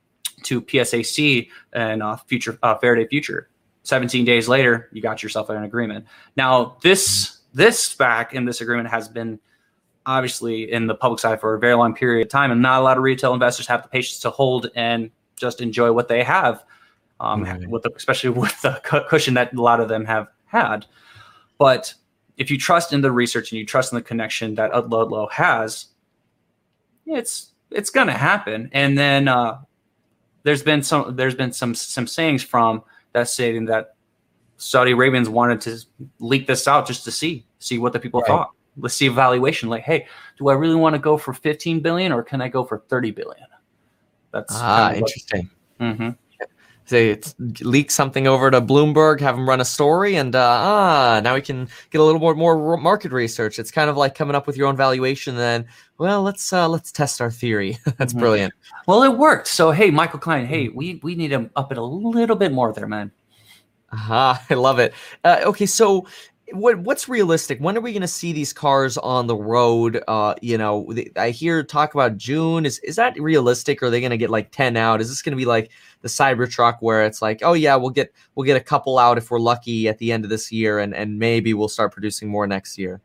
[0.43, 3.49] to PSAC and uh, future uh, Faraday Future.
[3.83, 6.05] 17 days later, you got yourself an agreement.
[6.35, 9.39] Now, this this SPAC in this agreement has been
[10.05, 12.83] obviously in the public side for a very long period of time, and not a
[12.83, 16.63] lot of retail investors have the patience to hold and just enjoy what they have,
[17.19, 17.67] um, right.
[17.69, 18.79] with the, especially with the
[19.09, 20.85] cushion that a lot of them have had.
[21.57, 21.93] But
[22.37, 25.87] if you trust in the research and you trust in the connection that Ludlow has,
[27.05, 28.69] it's it's going to happen.
[28.73, 29.59] And then uh,
[30.43, 32.83] there's been some there's been some some sayings from
[33.13, 33.95] that stating that
[34.57, 35.79] Saudi Arabians wanted to
[36.19, 38.27] leak this out just to see see what the people right.
[38.27, 40.05] thought let's see evaluation like hey
[40.37, 43.11] do i really want to go for 15 billion or can i go for 30
[43.11, 43.47] billion
[44.31, 45.49] that's ah interesting
[45.79, 46.09] mm-hmm.
[46.87, 47.19] Say
[47.61, 51.41] leak something over to Bloomberg, have them run a story, and uh, ah, now we
[51.41, 53.57] can get a little more more market research.
[53.57, 55.35] It's kind of like coming up with your own valuation.
[55.35, 55.65] Then,
[55.97, 57.79] well, let's uh, let's test our theory.
[57.97, 58.19] That's mm-hmm.
[58.19, 58.53] brilliant.
[58.85, 59.47] Well, it worked.
[59.47, 62.71] So, hey, Michael Klein, hey, we we need to up it a little bit more
[62.71, 63.11] there, man.
[63.91, 64.93] Ah, I love it.
[65.23, 66.05] Uh, okay, so
[66.51, 67.59] what what's realistic?
[67.59, 70.03] When are we going to see these cars on the road?
[70.07, 72.65] Uh, you know, I hear talk about June.
[72.65, 73.81] Is is that realistic?
[73.81, 75.01] Are they going to get like ten out?
[75.01, 75.71] Is this going to be like
[76.01, 79.31] the Cybertruck where it's like, oh yeah, we'll get we'll get a couple out if
[79.31, 82.45] we're lucky at the end of this year, and and maybe we'll start producing more
[82.45, 83.01] next year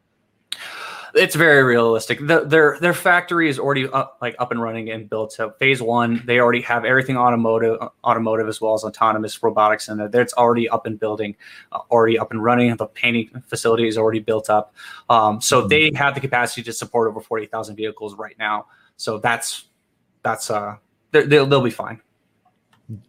[1.14, 2.26] it's very realistic.
[2.26, 5.32] The, their their factory is already up, like up and running and built.
[5.32, 9.98] So phase one, they already have everything automotive, automotive as well as autonomous robotics in
[9.98, 10.10] there.
[10.12, 11.36] It's already up and building,
[11.72, 12.74] uh, already up and running.
[12.76, 14.74] The painting facility is already built up.
[15.08, 15.68] Um, so mm-hmm.
[15.68, 18.66] they have the capacity to support over forty thousand vehicles right now.
[18.96, 19.66] So that's
[20.22, 20.76] that's uh
[21.12, 22.00] they'll they'll be fine.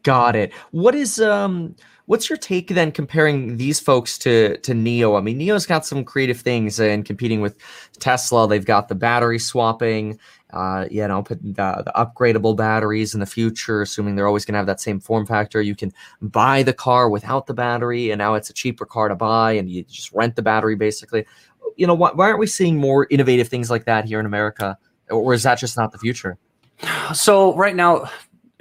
[0.03, 0.53] Got it.
[0.71, 1.75] What is um
[2.11, 5.17] What's your take then comparing these folks to to NIO?
[5.17, 7.55] I mean, NIO's got some creative things in competing with
[7.99, 8.49] Tesla.
[8.49, 10.19] They've got the battery swapping,
[10.51, 14.57] uh, you know, the, the upgradable batteries in the future, assuming they're always going to
[14.57, 15.61] have that same form factor.
[15.61, 19.15] You can buy the car without the battery, and now it's a cheaper car to
[19.15, 21.25] buy, and you just rent the battery basically.
[21.77, 24.77] You know, why, why aren't we seeing more innovative things like that here in America,
[25.09, 26.37] or is that just not the future?
[27.13, 28.09] So right now,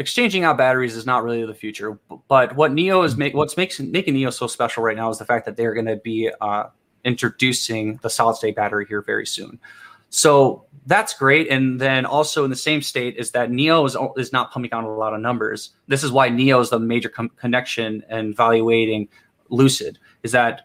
[0.01, 2.01] exchanging out batteries is not really the future.
[2.27, 5.27] But what NIO is make what's makes making NIO so special right now is the
[5.27, 6.65] fact that they're going to be uh,
[7.05, 9.61] introducing the solid state battery here very soon.
[10.09, 11.49] So that's great.
[11.49, 14.85] And then also in the same state is that NIO is, is not pumping out
[14.85, 15.71] a lot of numbers.
[15.87, 19.09] This is why NIO is the major com- connection and evaluating
[19.51, 20.63] Lucid is that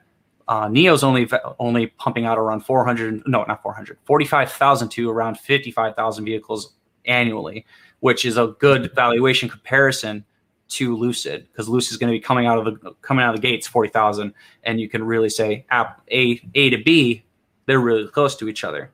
[0.47, 1.27] uh, NIO's only
[1.59, 6.75] only pumping out around 400, no, not 400, 45,000 to around 55,000 vehicles
[7.05, 7.65] annually
[8.05, 10.23] which is a good valuation comparison
[10.67, 13.41] to Lucid because Lucid is going to be coming out of the coming out of
[13.41, 14.31] the gates forty thousand,
[14.61, 17.23] and you can really say app A A to B,
[17.65, 18.91] they're really close to each other.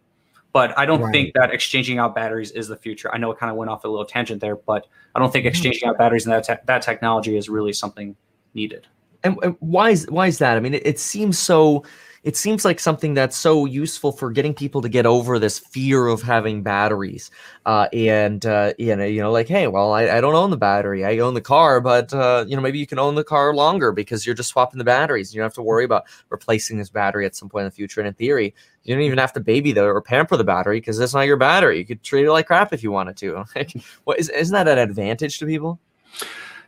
[0.54, 1.12] But I don't right.
[1.12, 3.14] think that exchanging out batteries is the future.
[3.14, 5.44] I know it kind of went off a little tangent there, but I don't think
[5.44, 5.50] mm-hmm.
[5.50, 8.16] exchanging out batteries and that te- that technology is really something
[8.54, 8.88] needed.
[9.26, 10.56] And, and, why is why is that?
[10.56, 11.84] I mean, it, it seems so
[12.24, 16.06] it seems like something that's so useful for getting people to get over this fear
[16.06, 17.32] of having batteries.
[17.66, 20.58] Uh, and uh, you know, you know, like, hey, well, I, I don't own the
[20.58, 21.04] battery.
[21.04, 23.92] I own the car, but uh, you know, maybe you can own the car longer
[23.92, 25.34] because you're just swapping the batteries.
[25.34, 28.02] You don't have to worry about replacing this battery at some point in the future.
[28.02, 28.54] And in theory,
[28.84, 31.38] you don't even have to baby the or pamper the battery because it's not your
[31.38, 31.80] battery.
[31.80, 33.46] You could treat it like crap if you wanted to.
[33.56, 33.74] Like,
[34.06, 35.80] what is isn't that an advantage to people?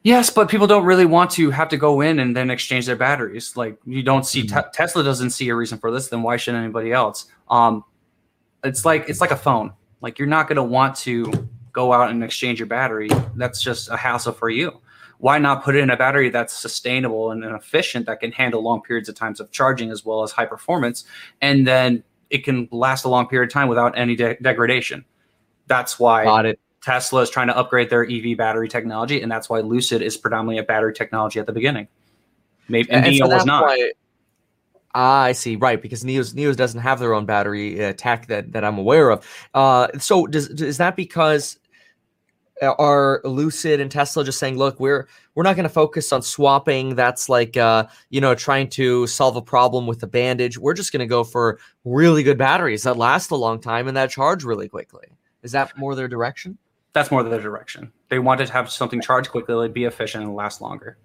[0.04, 2.97] Yes, but people don't really want to have to go in and then exchange their
[2.97, 3.56] batteries.
[3.56, 4.60] Like you don't see mm-hmm.
[4.60, 6.10] te- Tesla doesn't see a reason for this.
[6.10, 7.26] Then why should anybody else?
[7.49, 7.86] Um,
[8.64, 9.72] it's like it's like a phone.
[10.01, 13.10] Like you're not going to want to go out and exchange your battery.
[13.36, 14.80] That's just a hassle for you.
[15.20, 18.62] Why not put it in a battery that's sustainable and, and efficient that can handle
[18.62, 21.06] long periods of times of charging as well as high performance,
[21.39, 25.06] and then it can last a long period of time without any de- degradation.
[25.68, 26.60] That's why Got it.
[26.84, 30.57] Tesla is trying to upgrade their EV battery technology, and that's why Lucid is predominantly
[30.57, 31.88] a battery technology at the beginning.
[32.67, 33.63] Maybe and, and NIO so was not.
[33.63, 33.91] Why,
[34.93, 35.55] ah, I see.
[35.55, 39.09] Right, because Neo's NIO's doesn't have their own battery uh, tech that that I'm aware
[39.11, 39.25] of.
[39.53, 41.57] Uh, so does is that because
[42.61, 46.21] uh, are Lucid and Tesla just saying, look, we're we're not going to focus on
[46.21, 46.95] swapping.
[46.95, 50.57] That's like uh, you know trying to solve a problem with a bandage.
[50.57, 53.95] We're just going to go for really good batteries that last a long time and
[53.95, 55.07] that charge really quickly.
[55.43, 56.57] Is that more their direction?
[56.94, 57.91] That's more the direction.
[58.10, 60.98] They wanted to have something charge quickly, be efficient, and last longer.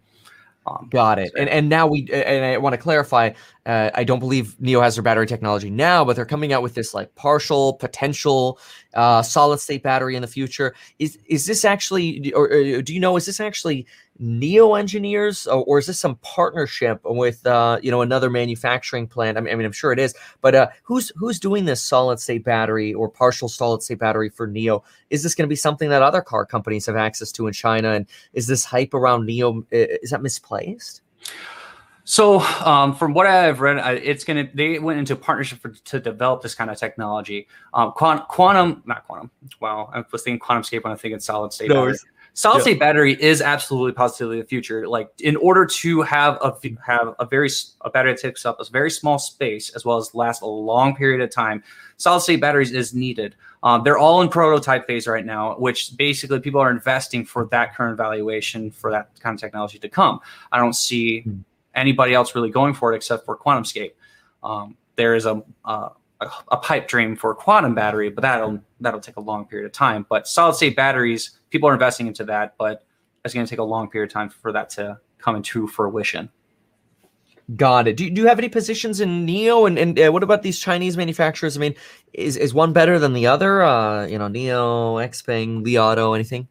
[0.67, 1.33] Um, Got it.
[1.35, 1.41] So.
[1.41, 3.33] And and now we and I want to clarify.
[3.69, 6.73] Uh, I don't believe NIO has their battery technology now, but they're coming out with
[6.73, 8.59] this like partial potential
[8.95, 10.75] uh, solid state battery in the future.
[10.99, 13.19] Is is this actually, or, or do you know?
[13.19, 13.87] Is this actually
[14.23, 19.37] NIO engineers, or, or, is this some partnership with uh, you know another manufacturing plant?
[19.37, 22.21] I mean, I mean, I'm sure it is, but uh, who's who's doing this solid
[22.21, 24.83] state battery or partial solid state battery for NIO?
[25.11, 27.93] Is this going to be something that other car companies have access to in China?
[27.93, 31.03] And is this hype around NIO is that misplaced?
[32.11, 36.01] So, um, from what I've read, it's going to, they went into partnership for, to
[36.01, 37.49] develop this kind of technology.
[37.75, 39.31] Um, quantum, quantum, not quantum.
[39.61, 39.91] Wow.
[39.93, 41.69] I was thinking QuantumScape when I think it's solid state.
[41.69, 41.93] No,
[42.33, 42.79] solid state yeah.
[42.79, 46.55] battery is absolutely positively the future like in order to have a
[46.87, 47.51] have a very
[47.81, 50.95] a battery that takes up a very small space as well as last a long
[50.95, 51.63] period of time
[51.97, 53.35] solid state batteries is needed
[53.65, 57.75] um, they're all in prototype phase right now which basically people are investing for that
[57.75, 60.21] current valuation for that kind of technology to come
[60.53, 61.39] i don't see hmm.
[61.79, 63.93] Anybody else really going for it except for quantumscape
[64.43, 69.17] um, there is a, a a, pipe dream for quantum battery, but that'll that'll take
[69.17, 70.05] a long period of time.
[70.09, 72.85] But solid state batteries, people are investing into that, but
[73.25, 76.29] it's going to take a long period of time for that to come into fruition.
[77.57, 77.97] Got it.
[77.97, 80.97] Do, do you have any positions in NIO and, and uh, what about these Chinese
[80.97, 81.57] manufacturers?
[81.57, 81.75] I mean,
[82.13, 83.63] is, is one better than the other?
[83.63, 86.49] Uh, you know, NIO, XPeng, Li Auto, anything?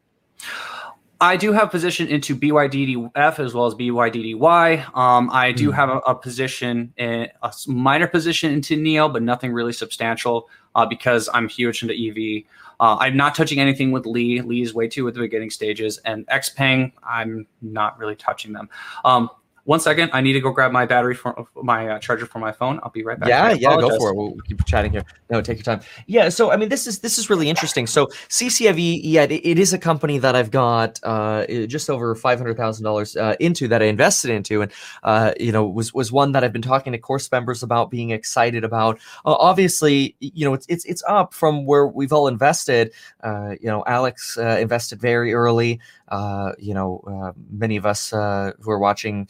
[1.19, 4.95] I do have position into BYDDF as well as BYDDY.
[4.95, 5.73] Um, I do mm.
[5.73, 10.85] have a, a, position, in, a minor position into NIO, but nothing really substantial uh,
[10.85, 12.43] because I'm huge into EV.
[12.79, 14.41] Uh, I'm not touching anything with Lee.
[14.41, 18.69] Li is way too at the beginning stages, and XPeng, I'm not really touching them.
[19.03, 19.29] Um,
[19.67, 20.09] one second.
[20.13, 22.79] I need to go grab my battery for my uh, charger for my phone.
[22.83, 23.27] I'll be right back.
[23.27, 24.15] Yeah, yeah, go for it.
[24.15, 25.03] We'll keep chatting here.
[25.29, 25.81] No, take your time.
[26.05, 27.85] Yeah, so I mean, this is this is really interesting.
[27.85, 32.39] So CCIV, yeah, it, it is a company that I've got uh, just over five
[32.39, 34.71] hundred thousand uh, dollars into that I invested into, and
[35.03, 38.11] uh, you know was was one that I've been talking to course members about, being
[38.11, 38.97] excited about.
[39.25, 42.93] Uh, obviously, you know, it's it's it's up from where we've all invested.
[43.21, 45.81] Uh, you know, Alex invested very early.
[46.07, 49.27] Uh, you know, uh, many of us uh, who are watching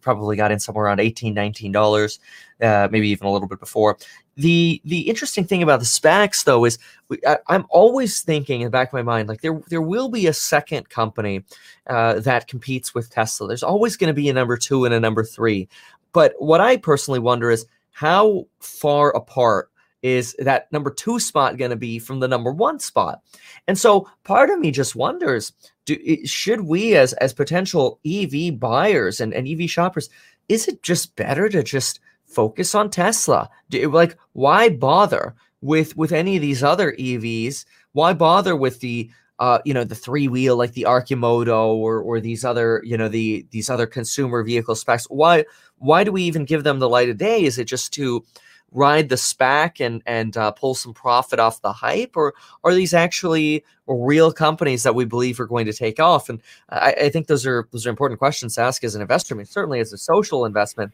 [0.00, 2.18] probably got in somewhere around 18 $19,
[2.60, 3.98] uh, maybe even a little bit before.
[4.36, 8.66] The the interesting thing about the SPACs, though, is we, I, am always thinking in
[8.66, 11.44] the back of my mind, like there there will be a second company
[11.86, 13.46] that competes with Tesla.
[13.48, 15.68] There's always going to be a number two and a number three.
[16.12, 19.70] But what I personally wonder is how far apart
[20.02, 23.22] is that number two spot going to be from the number one spot?
[23.68, 25.52] And so part of me just wonders
[25.84, 30.08] do, should we as as potential EV buyers and, and EV shoppers,
[30.48, 33.50] is it just better to just focus on Tesla?
[33.70, 37.64] Do, like why bother with with any of these other EVs?
[37.92, 42.20] Why bother with the uh, you know the three wheel like the Arcimoto or or
[42.20, 45.06] these other you know the these other consumer vehicle SPACs?
[45.08, 45.44] Why
[45.78, 47.42] why do we even give them the light of day?
[47.44, 48.24] Is it just to
[48.72, 52.94] ride the SPAC and and uh, pull some profit off the hype, or are these
[52.94, 56.28] actually real companies that we believe are going to take off?
[56.28, 59.34] And I, I think those are those are important questions to ask as an investor.
[59.34, 60.92] I mean, certainly as a social investment,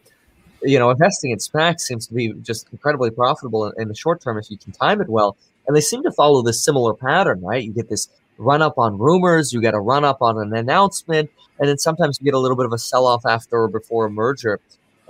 [0.62, 4.20] you know, investing in SPACs seems to be just incredibly profitable in, in the short
[4.20, 5.36] term if you can time it well.
[5.66, 7.62] And they seem to follow this similar pattern, right?
[7.62, 8.08] You get this
[8.38, 12.18] run up on rumors, you get a run up on an announcement, and then sometimes
[12.20, 14.60] you get a little bit of a sell off after or before a merger.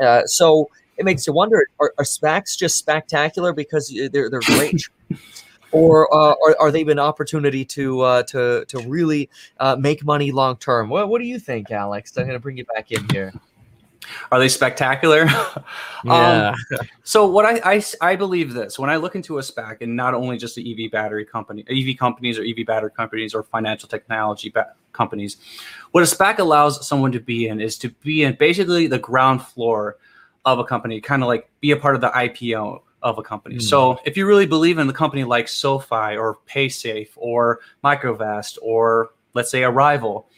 [0.00, 0.68] Uh, so
[0.99, 4.82] it makes you wonder: are, are SPACs just spectacular because they're they're great?
[5.70, 9.28] or uh, are, are they an opportunity to uh, to to really
[9.61, 10.88] uh, make money long term?
[10.88, 12.16] What What do you think, Alex?
[12.16, 13.32] I'm going to bring you back in here.
[14.32, 15.24] Are they spectacular?
[16.05, 16.55] yeah.
[16.70, 19.94] Um, so what I, I I believe this when I look into a SPAC and
[19.94, 23.88] not only just the EV battery company, EV companies or EV battery companies or financial
[23.88, 25.36] technology ba- companies,
[25.90, 29.42] what a SPAC allows someone to be in is to be in basically the ground
[29.42, 29.96] floor
[30.45, 33.57] of a company, kind of like be a part of the IPO of a company.
[33.57, 33.62] Mm.
[33.62, 39.11] So if you really believe in the company like SoFi or PaySafe or Microvast or
[39.34, 40.28] let's say Arrival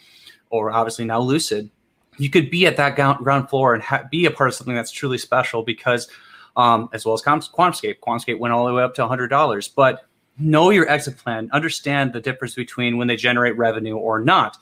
[0.51, 1.71] or obviously now Lucid,
[2.19, 4.91] you could be at that ground floor and ha- be a part of something that's
[4.91, 6.09] truly special because
[6.57, 8.01] um, as well as QuantumScape.
[8.01, 9.71] QuantumScape went all the way up to $100.
[9.75, 10.05] But
[10.39, 11.49] know your exit plan.
[11.53, 14.59] Understand the difference between when they generate revenue or not.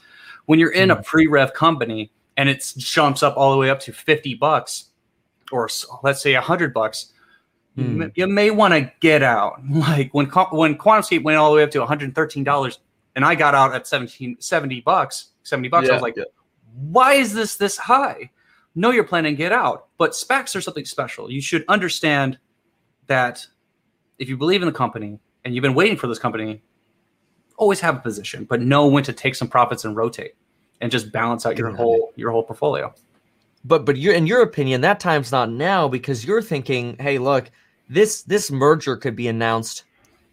[0.47, 0.99] When you're in mm.
[0.99, 4.88] a pre-rev company and it jumps up all the way up to 50 bucks
[5.53, 5.69] or
[6.03, 7.13] let's say a 100 bucks,
[7.77, 8.11] mm.
[8.15, 9.61] you may want to get out.
[9.69, 12.81] Like when when QuantumScape went all the way up to 113 dollars,
[13.15, 15.87] and I got out at 17 70 bucks, 70 bucks.
[15.87, 16.25] Yeah, I was like, yeah.
[16.75, 18.31] why is this this high?
[18.75, 19.89] Know your plan and get out.
[19.99, 21.31] But specs are something special.
[21.31, 22.39] You should understand
[23.07, 23.45] that
[24.19, 26.63] if you believe in the company and you've been waiting for this company,
[27.57, 30.35] always have a position, but know when to take some profits and rotate
[30.81, 32.95] and just balance out your whole your whole portfolio.
[33.69, 37.51] But but you in your opinion, that time's not now because you're thinking, hey, look,
[37.89, 39.85] this this merger could be announced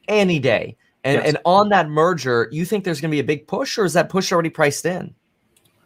[0.07, 0.77] any day.
[1.03, 1.27] And yes.
[1.27, 3.93] and on that merger, you think there's going to be a big push, or is
[3.93, 5.13] that push already priced in?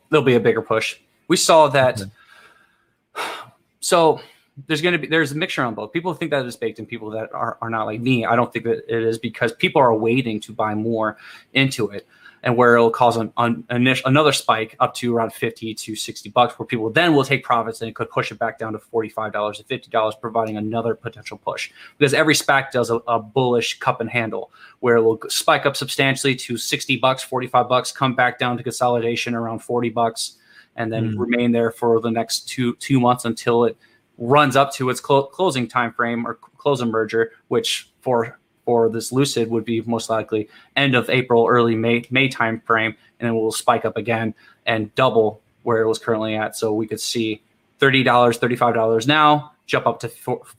[0.09, 0.97] There'll be a bigger push.
[1.27, 1.97] We saw that.
[1.97, 3.45] Mm-hmm.
[3.81, 4.19] So
[4.67, 5.93] there's going to be there's a mixture on both.
[5.93, 8.25] People think that it's baked, and people that are, are not like me.
[8.25, 11.15] I don't think that it is because people are waiting to buy more
[11.53, 12.05] into it
[12.43, 16.29] and where it'll cause an, an initial, another spike up to around 50 to 60
[16.29, 18.79] bucks where people then will take profits and it could push it back down to
[18.79, 24.01] $45 to $50 providing another potential push because every spac does a, a, bullish cup
[24.01, 28.39] and handle where it will spike up substantially to 60 bucks 45 bucks come back
[28.39, 30.37] down to consolidation around 40 bucks
[30.75, 31.19] and then mm.
[31.19, 33.77] remain there for the next two two months until it
[34.17, 38.39] runs up to its clo- closing time frame or close a merger which for
[38.69, 42.95] for this lucid would be most likely end of April, early May May time frame,
[43.19, 44.35] and then we'll spike up again
[44.67, 46.55] and double where it was currently at.
[46.55, 47.41] So we could see
[47.79, 50.09] thirty dollars, thirty five dollars now, jump up to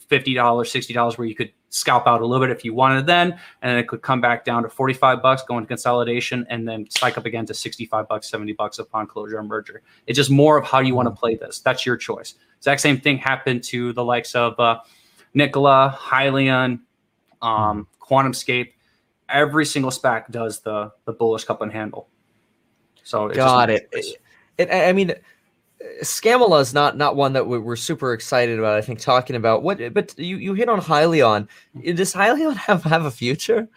[0.09, 3.07] fifty dollars, sixty dollars, where you could scalp out a little bit if you wanted
[3.07, 6.45] then, and then it could come back down to forty five bucks, go into consolidation,
[6.51, 9.83] and then spike up again to sixty five bucks, seventy bucks upon closure and merger.
[10.09, 11.61] It's just more of how you want to play this.
[11.61, 12.35] That's your choice.
[12.59, 14.81] Exact same thing happened to the likes of uh,
[15.33, 16.81] Nikola, Hyliion,
[17.41, 18.73] um, QuantumScape,
[19.29, 22.09] every single SPAC does the the bullish cup and handle.
[23.03, 23.89] So it got it.
[23.93, 24.21] it.
[24.59, 24.71] it.
[24.71, 25.15] I mean,
[26.03, 28.77] Scammela is not not one that we're super excited about.
[28.77, 31.49] I think talking about what, but you you hit on Hyliion.
[31.95, 33.69] Does Hyliion have have a future?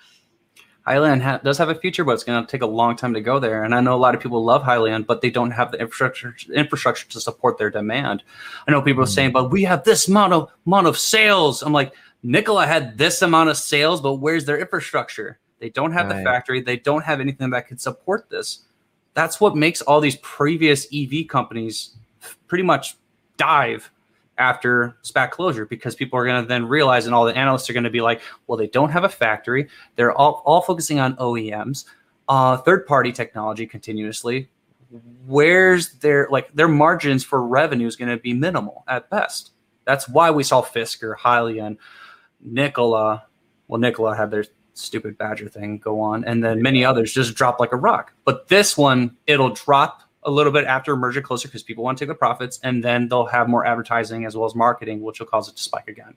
[0.86, 3.22] Hyliion ha- does have a future, but it's going to take a long time to
[3.22, 3.64] go there.
[3.64, 6.36] And I know a lot of people love Hyliion, but they don't have the infrastructure
[6.54, 8.24] infrastructure to support their demand.
[8.68, 9.10] I know people mm-hmm.
[9.10, 12.97] are saying, "But we have this amount of amount of sales." I'm like, Nikola had
[12.97, 15.39] this amount of sales, but where's their infrastructure?
[15.59, 16.17] They don't have right.
[16.17, 16.61] the factory.
[16.61, 18.59] They don't have anything that could support this.
[19.13, 21.95] That's what makes all these previous EV companies
[22.47, 22.95] pretty much
[23.38, 23.91] dive
[24.38, 27.74] after SPAC closure because people are going to then realize, and all the analysts are
[27.74, 29.67] going to be like, well, they don't have a factory.
[29.95, 31.86] They're all, all focusing on OEMs,
[32.30, 34.49] uh, third party technology continuously.
[35.26, 39.51] Where's their like their margins for revenue is going to be minimal at best.
[39.86, 41.78] That's why we saw Fisker, Hyliion,
[42.44, 43.26] Nikola,
[43.68, 47.60] well, Nikola had their stupid Badger thing go on, and then many others just drop
[47.60, 48.14] like a rock.
[48.26, 52.04] But this one, it'll drop a little bit after merger closer because people want to
[52.06, 55.28] take the profits, and then they'll have more advertising as well as marketing, which will
[55.28, 56.16] cause it to spike again.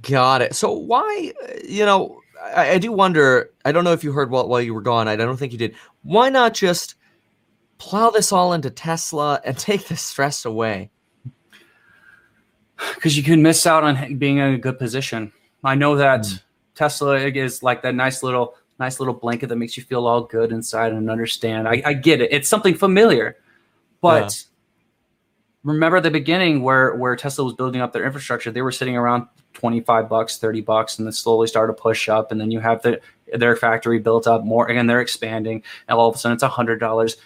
[0.00, 0.54] Got it.
[0.54, 3.50] So why, uh, you know, I, I do wonder.
[3.64, 5.06] I don't know if you heard while, while you were gone.
[5.06, 5.74] I don't think you did.
[6.02, 6.94] Why not just
[7.78, 10.90] plow this all into Tesla and take the stress away?
[12.94, 15.32] because you can miss out on being in a good position.
[15.64, 16.42] I know that mm.
[16.74, 20.50] Tesla is like that nice little nice little blanket that makes you feel all good
[20.50, 21.68] inside and understand.
[21.68, 22.32] I, I get it.
[22.32, 23.36] It's something familiar,
[24.00, 24.44] but
[25.64, 25.70] yeah.
[25.72, 28.50] remember the beginning where where Tesla was building up their infrastructure.
[28.50, 32.08] They were sitting around twenty five bucks, thirty bucks, and then slowly started to push
[32.08, 32.32] up.
[32.32, 33.00] And then you have the
[33.34, 36.48] their factory built up more, and they're expanding, and all of a sudden it's a
[36.48, 37.16] hundred dollars.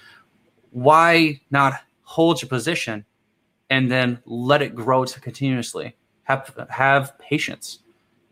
[0.73, 3.05] Why not hold your position?
[3.71, 5.97] And then let it grow to continuously.
[6.25, 7.81] Have have patience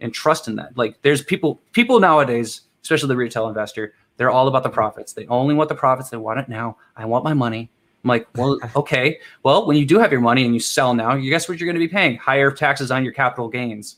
[0.00, 0.76] and trust in that.
[0.76, 5.12] Like there's people people nowadays, especially the retail investor, they're all about the profits.
[5.12, 6.10] They only want the profits.
[6.10, 6.76] They want it now.
[6.96, 7.70] I want my money.
[8.02, 9.18] I'm like, well, okay.
[9.42, 11.66] Well, when you do have your money and you sell now, you guess what you're
[11.66, 12.16] going to be paying?
[12.16, 13.96] Higher taxes on your capital gains.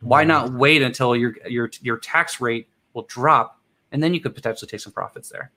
[0.00, 0.28] Why mm.
[0.28, 3.60] not wait until your your your tax rate will drop,
[3.92, 5.50] and then you could potentially take some profits there.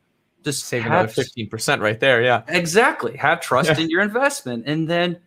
[0.46, 2.22] Just save another fifteen percent right there.
[2.22, 3.18] Yeah, exactly.
[3.18, 3.84] Have trust yeah.
[3.84, 5.20] in your investment, and then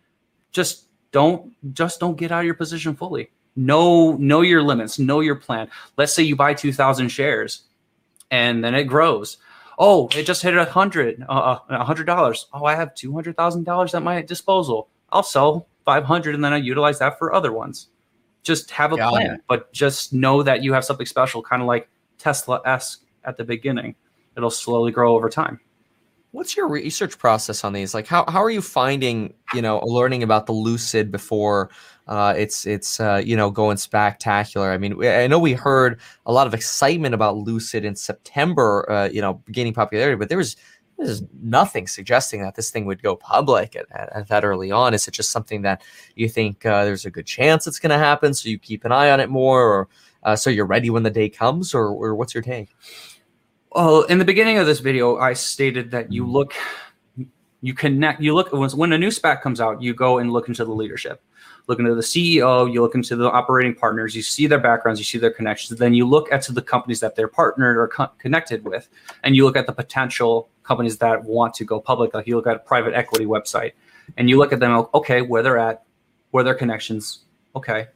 [0.51, 3.29] just don't just don't get out of your position fully.
[3.55, 4.97] Know know your limits.
[4.97, 5.69] Know your plan.
[5.97, 7.63] Let's say you buy two thousand shares,
[8.31, 9.37] and then it grows.
[9.77, 12.47] Oh, it just hit a hundred, uh, uh a hundred dollars.
[12.53, 14.89] Oh, I have two hundred thousand dollars at my disposal.
[15.11, 17.89] I'll sell five hundred, and then I utilize that for other ones
[18.43, 19.41] just have a Got plan, it.
[19.47, 23.43] but just know that you have something special, kind of like Tesla esque at the
[23.43, 23.95] beginning.
[24.37, 25.59] It'll slowly grow over time.
[26.31, 27.95] What's your research process on these?
[27.95, 31.71] Like, how, how are you finding, you know, learning about the Lucid before
[32.07, 34.71] uh, it's it's uh, you know going spectacular?
[34.71, 39.09] I mean, I know we heard a lot of excitement about Lucid in September, uh,
[39.09, 40.55] you know, gaining popularity, but there was
[40.99, 44.93] there's nothing suggesting that this thing would go public at, at, at, that early on.
[44.93, 45.81] Is it just something that
[46.15, 48.91] you think uh, there's a good chance it's going to happen, so you keep an
[48.91, 49.87] eye on it more, or
[50.23, 52.75] uh, so you're ready when the day comes, or, or what's your take?
[53.71, 56.53] Well, in the beginning of this video, I stated that you look,
[57.61, 60.65] you connect, you look when a new SPAC comes out, you go and look into
[60.65, 61.21] the leadership
[61.69, 65.05] look into the CEO, you look into the operating partners, you see their backgrounds, you
[65.05, 65.79] see their connections.
[65.79, 68.89] Then you look at the companies that they're partnered or co- connected with,
[69.23, 72.13] and you look at the potential companies that want to go public.
[72.15, 73.73] Like you look at a private equity website,
[74.17, 74.87] and you look at them.
[74.95, 75.83] Okay, where they're at,
[76.31, 77.19] where their connections.
[77.55, 77.87] Okay,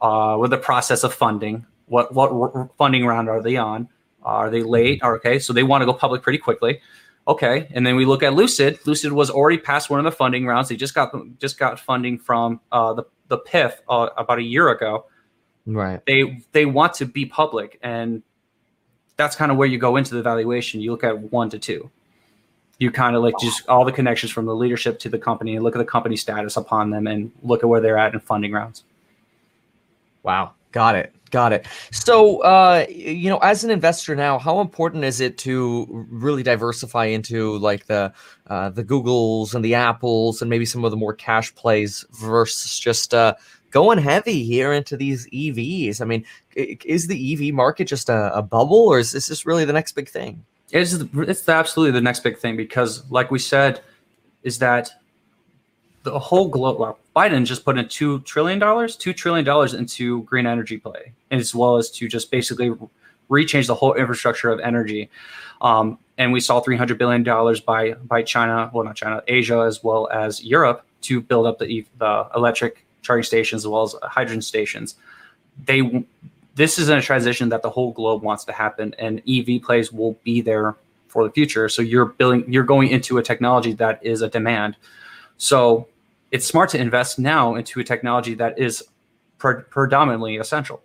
[0.00, 1.64] uh, with the process of funding.
[1.86, 3.88] What what r- funding round are they on?
[4.24, 5.02] Are they late?
[5.02, 6.80] Okay, so they want to go public pretty quickly.
[7.26, 8.78] Okay, and then we look at Lucid.
[8.86, 10.68] Lucid was already past one of the funding rounds.
[10.68, 14.68] They just got just got funding from uh, the the PIF uh, about a year
[14.68, 15.06] ago.
[15.66, 16.04] Right.
[16.06, 18.22] They they want to be public, and
[19.16, 20.80] that's kind of where you go into the valuation.
[20.80, 21.90] You look at one to two.
[22.78, 25.64] You kind of like just all the connections from the leadership to the company, and
[25.64, 28.52] look at the company status upon them, and look at where they're at in funding
[28.52, 28.84] rounds.
[30.22, 31.13] Wow, got it.
[31.34, 31.66] Got it.
[31.90, 37.06] So, uh, you know, as an investor now, how important is it to really diversify
[37.06, 38.12] into like the
[38.46, 42.78] uh, the Googles and the Apples and maybe some of the more cash plays versus
[42.78, 43.34] just uh,
[43.72, 46.00] going heavy here into these EVs?
[46.00, 46.24] I mean,
[46.54, 49.96] is the EV market just a, a bubble, or is this just really the next
[49.96, 50.44] big thing?
[50.70, 53.80] It's it's absolutely the next big thing because, like we said,
[54.44, 54.92] is that
[56.04, 56.78] the whole globe.
[56.78, 61.12] Well, Biden just put in two trillion dollars, two trillion dollars into green energy play,
[61.30, 62.72] as well as to just basically
[63.30, 65.10] rechange the whole infrastructure of energy.
[65.62, 69.60] Um, and we saw three hundred billion dollars by by China, well not China, Asia
[69.60, 73.96] as well as Europe to build up the the electric charging stations as well as
[74.02, 74.96] hydrogen stations.
[75.64, 76.04] They
[76.54, 80.18] this is a transition that the whole globe wants to happen, and EV plays will
[80.22, 80.76] be there
[81.08, 81.68] for the future.
[81.68, 84.76] So you're building, you're going into a technology that is a demand.
[85.36, 85.88] So
[86.34, 88.82] it's smart to invest now into a technology that is
[89.38, 90.82] pre- predominantly essential.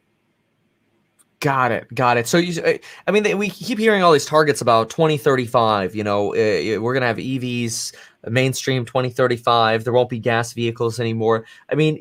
[1.40, 1.88] Got it.
[1.96, 2.28] Got it.
[2.28, 2.74] So you, uh,
[3.08, 5.96] I mean, we keep hearing all these targets about 2035.
[5.96, 7.96] You know, uh, we're going to have EVs
[8.28, 9.86] mainstream 2035.
[9.86, 11.46] There won't be gas vehicles anymore.
[11.72, 11.98] I mean,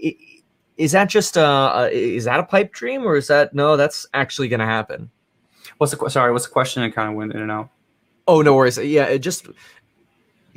[0.76, 3.78] is that just a, is that a pipe dream or is that no?
[3.78, 5.10] That's actually going to happen.
[5.78, 6.32] What's the sorry?
[6.32, 6.82] What's the question?
[6.82, 7.70] I kind of went in and out.
[8.28, 8.76] Oh no worries.
[8.76, 9.46] Yeah, it just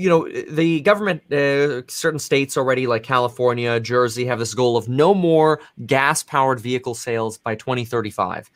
[0.01, 4.89] you know, the government, uh, certain states already, like California, Jersey, have this goal of
[4.89, 8.49] no more gas powered vehicle sales by 2035.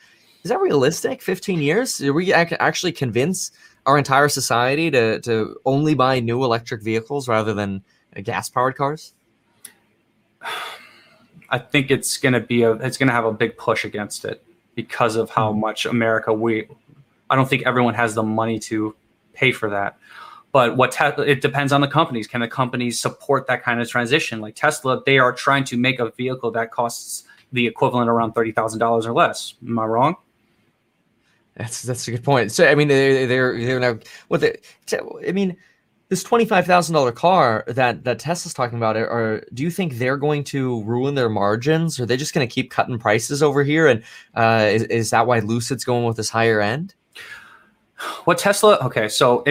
[0.44, 1.22] Is that realistic?
[1.22, 2.02] 15 years?
[2.02, 3.52] Are we ac- actually convince
[3.86, 7.84] our entire society to, to only buy new electric vehicles rather than
[8.18, 9.14] uh, gas powered cars?
[11.52, 14.26] I think it's going to be a, it's going to have a big push against
[14.26, 14.44] it
[14.74, 15.62] because of how mm-hmm.
[15.62, 16.68] much America we,
[17.30, 18.96] I don't think everyone has the money to
[19.34, 19.98] pay for that.
[20.56, 22.28] But what te- it depends on the companies.
[22.28, 24.40] Can the companies support that kind of transition?
[24.40, 28.54] Like Tesla, they are trying to make a vehicle that costs the equivalent around thirty
[28.54, 29.56] thousand dollars or less.
[29.68, 30.16] Am I wrong?
[31.58, 32.54] That's that's a good point.
[32.54, 34.00] So I mean, they're they're they're now
[34.30, 34.58] what the
[35.28, 35.58] I mean,
[36.08, 39.96] this twenty five thousand dollar car that that Tesla's talking about, or do you think
[39.96, 42.00] they're going to ruin their margins?
[42.00, 43.88] Are they just going to keep cutting prices over here?
[43.88, 44.04] And
[44.36, 46.96] uh, is is that why Lucid's going with this higher end?
[48.26, 48.78] What Tesla?
[48.82, 49.44] Okay, so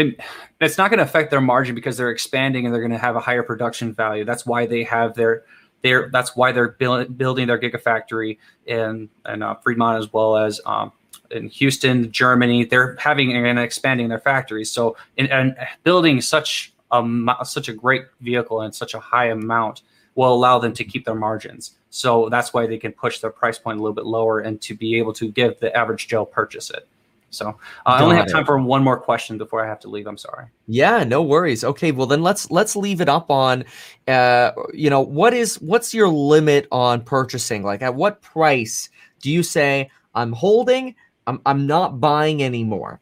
[0.60, 2.98] it, it's not going to affect their margin because they're expanding and they're going to
[2.98, 4.24] have a higher production value.
[4.24, 5.44] That's why they have their
[5.82, 10.60] their that's why they're build, building their gigafactory in in uh, Fremont as well as
[10.66, 10.92] um,
[11.30, 12.64] in Houston, Germany.
[12.64, 14.70] They're having and expanding their factories.
[14.70, 19.82] So in, and building such a such a great vehicle and such a high amount
[20.14, 21.72] will allow them to keep their margins.
[21.90, 24.74] So that's why they can push their price point a little bit lower and to
[24.74, 26.88] be able to give the average Joe purchase it.
[27.34, 27.52] So uh,
[27.86, 30.06] I only have time for one more question before I have to leave.
[30.06, 30.46] I'm sorry.
[30.66, 31.64] Yeah, no worries.
[31.64, 33.64] Okay, well then let's let's leave it up on
[34.08, 37.62] uh you know, what is what's your limit on purchasing?
[37.62, 38.88] Like at what price
[39.20, 40.94] do you say I'm holding,
[41.26, 43.00] I'm I'm not buying anymore?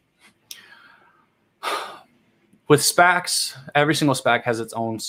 [2.67, 4.99] with SPACs, every single SPAC has its own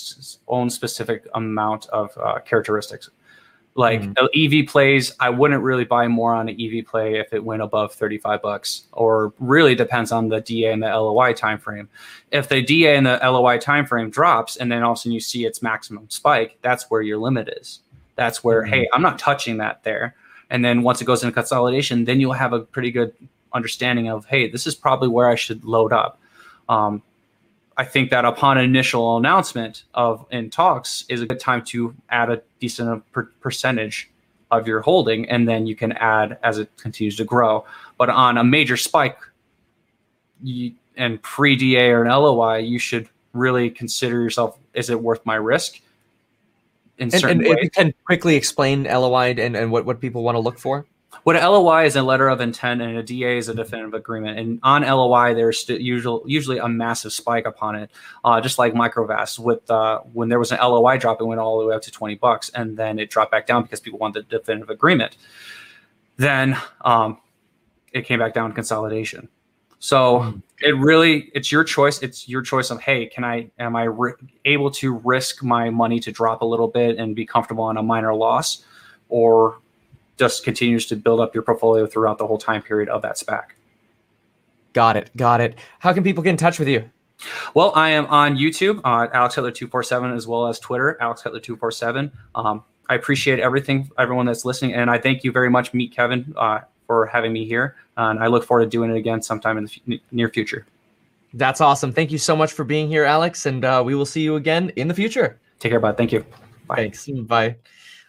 [0.47, 3.09] own specific amount of uh, characteristics.
[3.77, 4.17] Like Mhm.
[4.17, 7.61] uh, EV plays, I wouldn't really buy more on an EV play if it went
[7.61, 11.87] above 35 bucks, or really depends on the DA and the LOI timeframe.
[12.31, 15.19] If the DA and the LOI timeframe drops, and then all of a sudden you
[15.19, 17.81] see its maximum spike, that's where your limit is.
[18.15, 18.69] That's where, Mhm.
[18.69, 20.15] hey, I'm not touching that there.
[20.49, 23.13] And then once it goes into consolidation, then you'll have a pretty good
[23.51, 26.17] understanding of, hey, this is probably where I should load up.
[26.69, 27.01] Um,
[27.77, 32.29] I think that upon initial announcement of in talks is a good time to add
[32.29, 34.09] a decent per- percentage
[34.51, 37.65] of your holding, and then you can add as it continues to grow.
[37.97, 39.17] But on a major spike,
[40.41, 45.25] you, and pre DA or an LOI, you should really consider yourself: is it worth
[45.25, 45.81] my risk?
[46.97, 47.69] In And, certain and ways.
[47.73, 50.85] can quickly explain LOI and, and what, what people want to look for.
[51.23, 54.37] What a LOI is a letter of intent, and a DA is a definitive agreement.
[54.39, 57.91] And on LOI, there's st- usual, usually a massive spike upon it,
[58.23, 59.39] uh, just like Microvast.
[59.39, 61.91] With uh, when there was an LOI drop, it went all the way up to
[61.91, 65.17] twenty bucks, and then it dropped back down because people wanted the definitive agreement.
[66.17, 67.19] Then um,
[67.91, 69.29] it came back down to consolidation.
[69.79, 72.01] So it really, it's your choice.
[72.01, 74.13] It's your choice of, hey, can I, am I ri-
[74.45, 77.83] able to risk my money to drop a little bit and be comfortable on a
[77.83, 78.65] minor loss,
[79.09, 79.59] or
[80.17, 83.45] just continues to build up your portfolio throughout the whole time period of that SPAC.
[84.73, 85.09] Got it.
[85.15, 85.57] Got it.
[85.79, 86.89] How can people get in touch with you?
[87.53, 90.97] Well, I am on YouTube, uh, Alex Cutler two four seven, as well as Twitter,
[90.99, 92.11] Alex Cutler two four seven.
[92.35, 96.33] Um, I appreciate everything, everyone that's listening, and I thank you very much, Meet Kevin,
[96.37, 97.75] uh, for having me here.
[97.97, 100.67] And I look forward to doing it again sometime in the f- near future.
[101.33, 101.91] That's awesome.
[101.91, 104.71] Thank you so much for being here, Alex, and uh, we will see you again
[104.75, 105.39] in the future.
[105.59, 105.97] Take care, bud.
[105.97, 106.25] Thank you.
[106.67, 106.75] Bye.
[106.75, 107.07] Thanks.
[107.07, 107.55] Bye.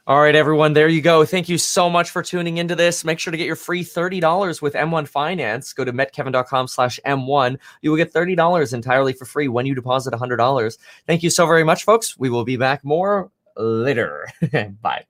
[0.09, 0.73] All right, everyone.
[0.73, 1.25] There you go.
[1.25, 3.05] Thank you so much for tuning into this.
[3.05, 5.73] Make sure to get your free $30 with M1 Finance.
[5.73, 7.59] Go to metkevin.com slash M1.
[7.83, 10.79] You will get $30 entirely for free when you deposit $100.
[11.09, 12.17] Thank you so very much, folks.
[12.17, 14.29] We will be back more later.
[14.81, 15.05] Bye.